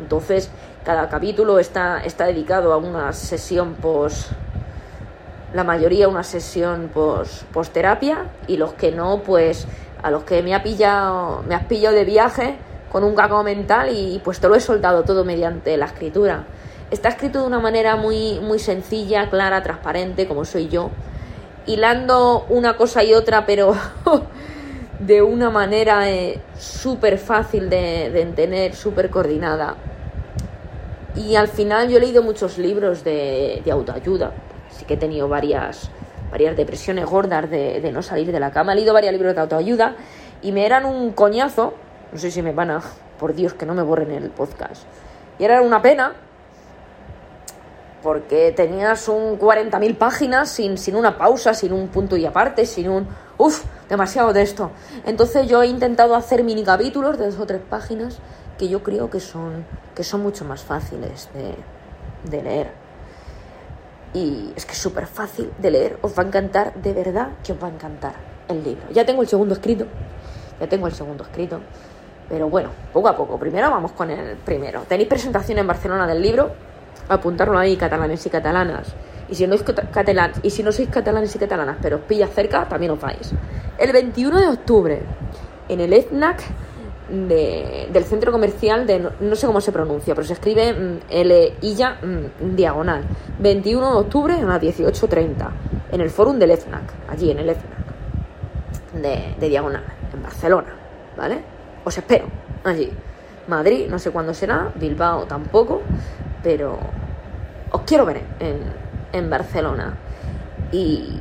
Entonces, 0.00 0.50
cada 0.84 1.08
capítulo 1.08 1.58
está, 1.58 2.02
está 2.04 2.26
dedicado 2.26 2.72
a 2.72 2.76
una 2.76 3.12
sesión 3.12 3.74
post 3.74 4.32
la 5.54 5.64
mayoría 5.64 6.08
una 6.08 6.22
sesión 6.22 6.90
post, 6.92 7.44
post 7.44 7.72
terapia 7.72 8.26
y 8.46 8.58
los 8.58 8.74
que 8.74 8.92
no, 8.92 9.22
pues 9.24 9.66
a 10.02 10.10
los 10.10 10.24
que 10.24 10.42
me 10.42 10.54
ha 10.54 10.62
pillado, 10.62 11.42
me 11.48 11.54
has 11.54 11.64
pillado 11.64 11.94
de 11.94 12.04
viaje 12.04 12.56
con 12.92 13.04
un 13.04 13.14
caco 13.14 13.42
mental 13.42 13.88
y 13.90 14.20
pues 14.22 14.38
te 14.38 14.48
lo 14.48 14.54
he 14.54 14.60
soltado 14.60 15.02
todo 15.04 15.24
mediante 15.24 15.76
la 15.76 15.86
escritura. 15.86 16.44
Está 16.88 17.08
escrito 17.08 17.40
de 17.40 17.46
una 17.46 17.58
manera 17.58 17.96
muy, 17.96 18.38
muy 18.38 18.60
sencilla, 18.60 19.28
clara, 19.28 19.60
transparente, 19.64 20.28
como 20.28 20.44
soy 20.44 20.68
yo, 20.68 20.90
hilando 21.66 22.46
una 22.48 22.76
cosa 22.76 23.02
y 23.02 23.12
otra, 23.12 23.44
pero 23.44 23.74
de 25.00 25.20
una 25.20 25.50
manera 25.50 26.08
eh, 26.08 26.40
súper 26.56 27.18
fácil 27.18 27.68
de, 27.68 28.10
de 28.10 28.22
entender, 28.22 28.76
súper 28.76 29.10
coordinada. 29.10 29.74
Y 31.16 31.34
al 31.34 31.48
final 31.48 31.88
yo 31.88 31.96
he 31.96 32.00
leído 32.00 32.22
muchos 32.22 32.56
libros 32.56 33.02
de, 33.02 33.62
de 33.64 33.70
autoayuda, 33.72 34.30
sí 34.70 34.84
que 34.84 34.94
he 34.94 34.96
tenido 34.96 35.28
varias, 35.28 35.90
varias 36.30 36.56
depresiones 36.56 37.04
gordas 37.04 37.50
de, 37.50 37.80
de, 37.80 37.90
no 37.90 38.00
salir 38.02 38.30
de 38.30 38.38
la 38.38 38.52
cama. 38.52 38.74
He 38.74 38.76
leído 38.76 38.94
varios 38.94 39.12
libros 39.12 39.34
de 39.34 39.40
autoayuda 39.40 39.96
y 40.40 40.52
me 40.52 40.64
eran 40.64 40.84
un 40.84 41.10
coñazo. 41.10 41.74
No 42.12 42.18
sé 42.18 42.30
si 42.30 42.42
me 42.42 42.52
van 42.52 42.70
a. 42.70 42.80
Por 43.18 43.34
Dios, 43.34 43.54
que 43.54 43.66
no 43.66 43.74
me 43.74 43.82
borren 43.82 44.12
el 44.12 44.30
podcast. 44.30 44.84
Y 45.38 45.44
era 45.44 45.62
una 45.62 45.82
pena 45.82 46.12
porque 48.02 48.52
tenías 48.52 49.08
un 49.08 49.38
40.000 49.38 49.96
páginas 49.96 50.50
sin, 50.50 50.78
sin 50.78 50.96
una 50.96 51.18
pausa, 51.18 51.54
sin 51.54 51.72
un 51.72 51.88
punto 51.88 52.16
y 52.16 52.26
aparte, 52.26 52.66
sin 52.66 52.88
un... 52.88 53.08
Uf, 53.38 53.64
demasiado 53.88 54.32
de 54.32 54.42
esto. 54.42 54.70
Entonces 55.04 55.46
yo 55.46 55.62
he 55.62 55.66
intentado 55.66 56.14
hacer 56.14 56.44
mini 56.44 56.64
capítulos 56.64 57.18
de 57.18 57.26
dos 57.26 57.38
o 57.38 57.46
tres 57.46 57.60
páginas 57.68 58.18
que 58.58 58.68
yo 58.68 58.82
creo 58.82 59.10
que 59.10 59.20
son, 59.20 59.64
que 59.94 60.04
son 60.04 60.22
mucho 60.22 60.44
más 60.44 60.62
fáciles 60.62 61.28
de, 61.34 61.54
de 62.30 62.42
leer. 62.42 62.70
Y 64.14 64.52
es 64.56 64.64
que 64.64 64.72
es 64.72 64.78
súper 64.78 65.06
fácil 65.06 65.52
de 65.58 65.70
leer, 65.70 65.98
os 66.02 66.18
va 66.18 66.22
a 66.22 66.26
encantar, 66.26 66.74
de 66.74 66.92
verdad 66.92 67.32
que 67.44 67.52
os 67.52 67.62
va 67.62 67.68
a 67.68 67.70
encantar 67.70 68.14
el 68.48 68.62
libro. 68.62 68.84
Ya 68.92 69.04
tengo 69.04 69.22
el 69.22 69.28
segundo 69.28 69.54
escrito, 69.54 69.86
ya 70.58 70.68
tengo 70.68 70.86
el 70.86 70.94
segundo 70.94 71.24
escrito, 71.24 71.60
pero 72.28 72.48
bueno, 72.48 72.70
poco 72.92 73.08
a 73.08 73.16
poco. 73.16 73.38
Primero 73.38 73.70
vamos 73.70 73.92
con 73.92 74.10
el 74.10 74.36
primero. 74.36 74.82
Tenéis 74.88 75.08
presentación 75.08 75.58
en 75.58 75.66
Barcelona 75.66 76.06
del 76.06 76.22
libro, 76.22 76.52
apuntarlo 77.08 77.58
ahí, 77.58 77.76
catalanes 77.76 78.24
y 78.26 78.30
catalanas. 78.30 78.94
Y 79.28 79.34
si, 79.34 79.46
no 79.46 79.56
catalán, 79.92 80.32
y 80.42 80.50
si 80.50 80.62
no 80.62 80.70
sois 80.70 80.88
catalanes 80.88 81.34
y 81.34 81.38
catalanas, 81.38 81.78
pero 81.82 81.96
os 81.96 82.02
pilla 82.02 82.28
cerca, 82.28 82.68
también 82.68 82.92
os 82.92 83.00
vais. 83.00 83.32
El 83.78 83.92
21 83.92 84.40
de 84.40 84.48
octubre, 84.48 85.02
en 85.68 85.80
el 85.80 85.92
FNAC 85.92 86.42
del 87.08 88.04
centro 88.04 88.32
comercial 88.32 88.86
de, 88.86 89.10
no, 89.20 89.36
sé 89.36 89.46
cómo 89.46 89.60
se 89.60 89.72
pronuncia, 89.72 90.14
pero 90.14 90.26
se 90.26 90.32
escribe 90.32 90.72
mm, 90.72 90.98
L 91.08 91.54
Illa 91.62 91.98
mm, 92.02 92.56
diagonal. 92.56 93.04
21 93.38 93.90
de 93.90 93.96
octubre 93.96 94.34
a 94.34 94.44
las 94.44 94.62
18.30, 94.62 95.50
en 95.92 96.00
el 96.00 96.10
forum 96.10 96.38
del 96.38 96.56
FNAC, 96.56 96.82
allí 97.08 97.30
en 97.30 97.38
el 97.38 97.50
FNAC 97.50 97.86
de, 99.02 99.34
de 99.38 99.48
diagonal, 99.48 99.84
en 100.12 100.22
Barcelona, 100.22 100.74
¿vale? 101.16 101.38
Os 101.84 101.96
espero 101.96 102.26
allí. 102.64 102.90
Madrid, 103.48 103.86
no 103.88 103.98
sé 103.98 104.10
cuándo 104.10 104.34
será, 104.34 104.72
Bilbao 104.74 105.26
tampoco, 105.26 105.82
pero 106.42 106.78
os 107.70 107.82
quiero 107.82 108.06
ver 108.06 108.22
en, 109.12 109.30
Barcelona. 109.30 109.96
Y, 110.72 111.20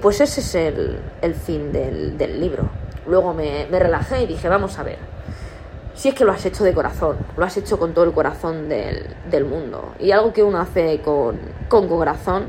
pues 0.00 0.20
ese 0.20 0.40
es 0.40 0.54
el, 0.54 1.34
fin 1.34 1.72
del, 1.72 2.40
libro. 2.40 2.68
Luego 3.06 3.34
me, 3.34 3.66
relajé 3.70 4.22
y 4.22 4.26
dije, 4.26 4.48
vamos 4.48 4.78
a 4.78 4.82
ver, 4.82 4.98
si 5.94 6.08
es 6.08 6.14
que 6.14 6.24
lo 6.24 6.32
has 6.32 6.44
hecho 6.46 6.64
de 6.64 6.72
corazón, 6.72 7.16
lo 7.36 7.44
has 7.44 7.56
hecho 7.56 7.78
con 7.78 7.92
todo 7.94 8.04
el 8.04 8.12
corazón 8.12 8.68
del, 8.68 9.44
mundo. 9.44 9.94
Y 9.98 10.12
algo 10.12 10.32
que 10.32 10.42
uno 10.42 10.58
hace 10.58 11.00
con, 11.00 11.38
con 11.68 11.88
corazón 11.88 12.44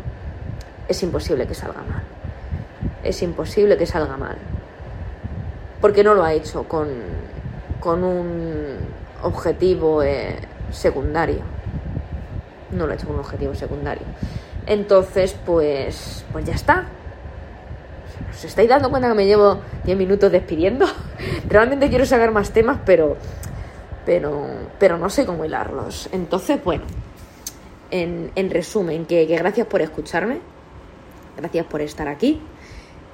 es 0.87 1.01
imposible 1.03 1.47
que 1.47 1.53
salga 1.53 1.81
mal. 1.81 2.03
Es 3.03 3.21
imposible 3.21 3.77
que 3.77 3.85
salga 3.85 4.17
mal. 4.17 4.37
Porque 5.81 6.03
no 6.03 6.13
lo 6.13 6.23
ha 6.23 6.33
hecho 6.33 6.63
con, 6.63 6.87
con 7.79 8.03
un 8.03 8.77
objetivo 9.21 10.03
eh, 10.03 10.37
secundario 10.71 11.52
no 12.73 12.85
lo 12.85 12.93
he 12.93 12.95
hecho 12.95 13.09
un 13.09 13.19
objetivo 13.19 13.53
secundario. 13.55 14.05
Entonces, 14.65 15.35
pues, 15.45 16.25
pues 16.31 16.45
ya 16.45 16.55
está. 16.55 16.87
¿Os 18.31 18.45
estáis 18.45 18.69
dando 18.69 18.89
cuenta 18.89 19.09
que 19.09 19.15
me 19.15 19.25
llevo 19.25 19.59
10 19.83 19.97
minutos 19.97 20.31
despidiendo? 20.31 20.85
Realmente 21.49 21.89
quiero 21.89 22.05
sacar 22.05 22.31
más 22.31 22.51
temas, 22.51 22.79
pero 22.85 23.17
pero, 24.05 24.47
pero 24.79 24.97
no 24.97 25.09
sé 25.09 25.25
cómo 25.25 25.45
hilarlos. 25.45 26.09
Entonces, 26.11 26.63
bueno, 26.63 26.83
en, 27.91 28.31
en 28.35 28.49
resumen, 28.49 29.05
que, 29.05 29.25
gracias 29.25 29.67
por 29.67 29.81
escucharme, 29.81 30.39
gracias 31.37 31.65
por 31.65 31.81
estar 31.81 32.07
aquí, 32.07 32.41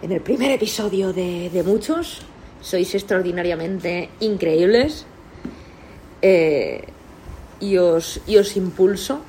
en 0.01 0.11
el 0.11 0.21
primer 0.21 0.51
episodio 0.51 1.13
de, 1.13 1.49
de 1.49 1.63
muchos. 1.63 2.21
Sois 2.61 2.93
extraordinariamente 2.93 4.09
increíbles. 4.19 5.05
Eh, 6.21 6.83
y, 7.61 7.77
os, 7.77 8.21
y 8.27 8.37
os 8.37 8.57
impulso, 8.57 9.21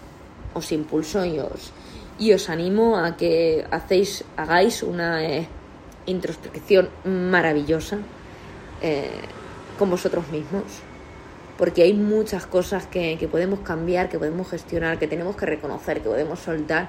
os 0.54 0.72
impulso 0.72 1.24
y 1.24 1.38
os, 1.38 1.72
y 2.18 2.32
os 2.32 2.48
animo 2.50 2.98
a 2.98 3.16
que 3.16 3.64
hagáis 3.70 4.82
una 4.82 5.24
eh, 5.24 5.48
introspección 6.06 6.88
maravillosa 7.04 7.98
eh, 8.82 9.10
con 9.78 9.90
vosotros 9.90 10.28
mismos. 10.28 10.64
Porque 11.56 11.82
hay 11.82 11.92
muchas 11.92 12.46
cosas 12.46 12.86
que, 12.86 13.18
que 13.18 13.28
podemos 13.28 13.60
cambiar, 13.60 14.08
que 14.08 14.18
podemos 14.18 14.48
gestionar, 14.48 14.98
que 14.98 15.06
tenemos 15.06 15.36
que 15.36 15.44
reconocer, 15.44 16.00
que 16.00 16.08
podemos 16.08 16.38
soltar, 16.40 16.88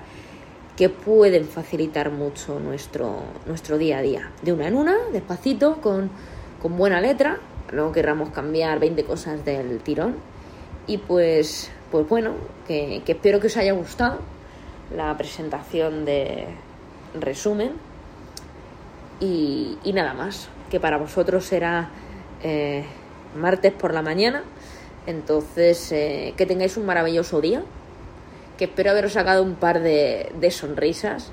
que 0.77 0.89
pueden 0.89 1.45
facilitar 1.45 2.09
mucho 2.09 2.59
nuestro, 2.59 3.23
nuestro 3.45 3.77
día 3.77 3.97
a 3.97 4.01
día. 4.01 4.31
De 4.41 4.53
una 4.53 4.67
en 4.67 4.75
una, 4.75 4.95
despacito, 5.11 5.81
con, 5.81 6.09
con 6.61 6.77
buena 6.77 7.01
letra. 7.01 7.39
No 7.73 7.91
querramos 7.91 8.29
cambiar 8.29 8.79
20 8.79 9.03
cosas 9.03 9.43
del 9.43 9.79
tirón. 9.79 10.15
Y 10.87 10.97
pues, 10.97 11.69
pues 11.91 12.07
bueno, 12.07 12.33
que, 12.67 13.03
espero 13.05 13.39
que 13.39 13.47
os 13.47 13.57
haya 13.57 13.73
gustado 13.73 14.19
la 14.95 15.15
presentación 15.17 16.05
de 16.05 16.47
resumen. 17.19 17.73
Y, 19.19 19.77
nada 19.93 20.13
más, 20.13 20.49
que 20.71 20.79
para 20.79 20.97
vosotros 20.97 21.45
será 21.45 21.89
eh, 22.41 22.85
martes 23.35 23.73
por 23.73 23.93
la 23.93 24.01
mañana. 24.01 24.43
Entonces, 25.05 25.91
eh, 25.91 26.33
que 26.37 26.45
tengáis 26.45 26.77
un 26.77 26.85
maravilloso 26.85 27.41
día. 27.41 27.63
Que 28.57 28.65
espero 28.65 28.91
haberos 28.91 29.13
sacado 29.13 29.43
un 29.43 29.55
par 29.55 29.81
de, 29.81 30.31
sonrisas 30.51 31.31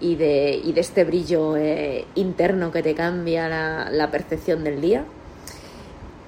y 0.00 0.16
de, 0.16 0.60
este 0.76 1.04
brillo 1.04 1.56
eh, 1.56 2.04
interno 2.14 2.70
que 2.70 2.82
te 2.82 2.94
cambia 2.94 3.48
la, 3.48 4.10
percepción 4.10 4.62
del 4.62 4.80
día. 4.80 5.04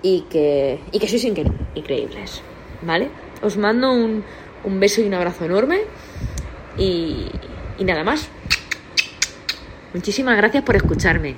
Y 0.02 0.22
que, 0.22 0.80
y 0.92 0.98
que 0.98 1.08
sois 1.08 1.24
incre 1.24 1.50
increíbles. 1.74 2.42
¿Vale? 2.82 3.25
Os 3.42 3.56
mando 3.56 3.92
un, 3.92 4.24
un 4.64 4.80
beso 4.80 5.00
y 5.00 5.04
un 5.04 5.14
abrazo 5.14 5.44
enorme. 5.44 5.80
Y, 6.78 7.26
y 7.78 7.84
nada 7.84 8.04
más. 8.04 8.28
Muchísimas 9.94 10.36
gracias 10.36 10.62
por 10.62 10.76
escucharme. 10.76 11.36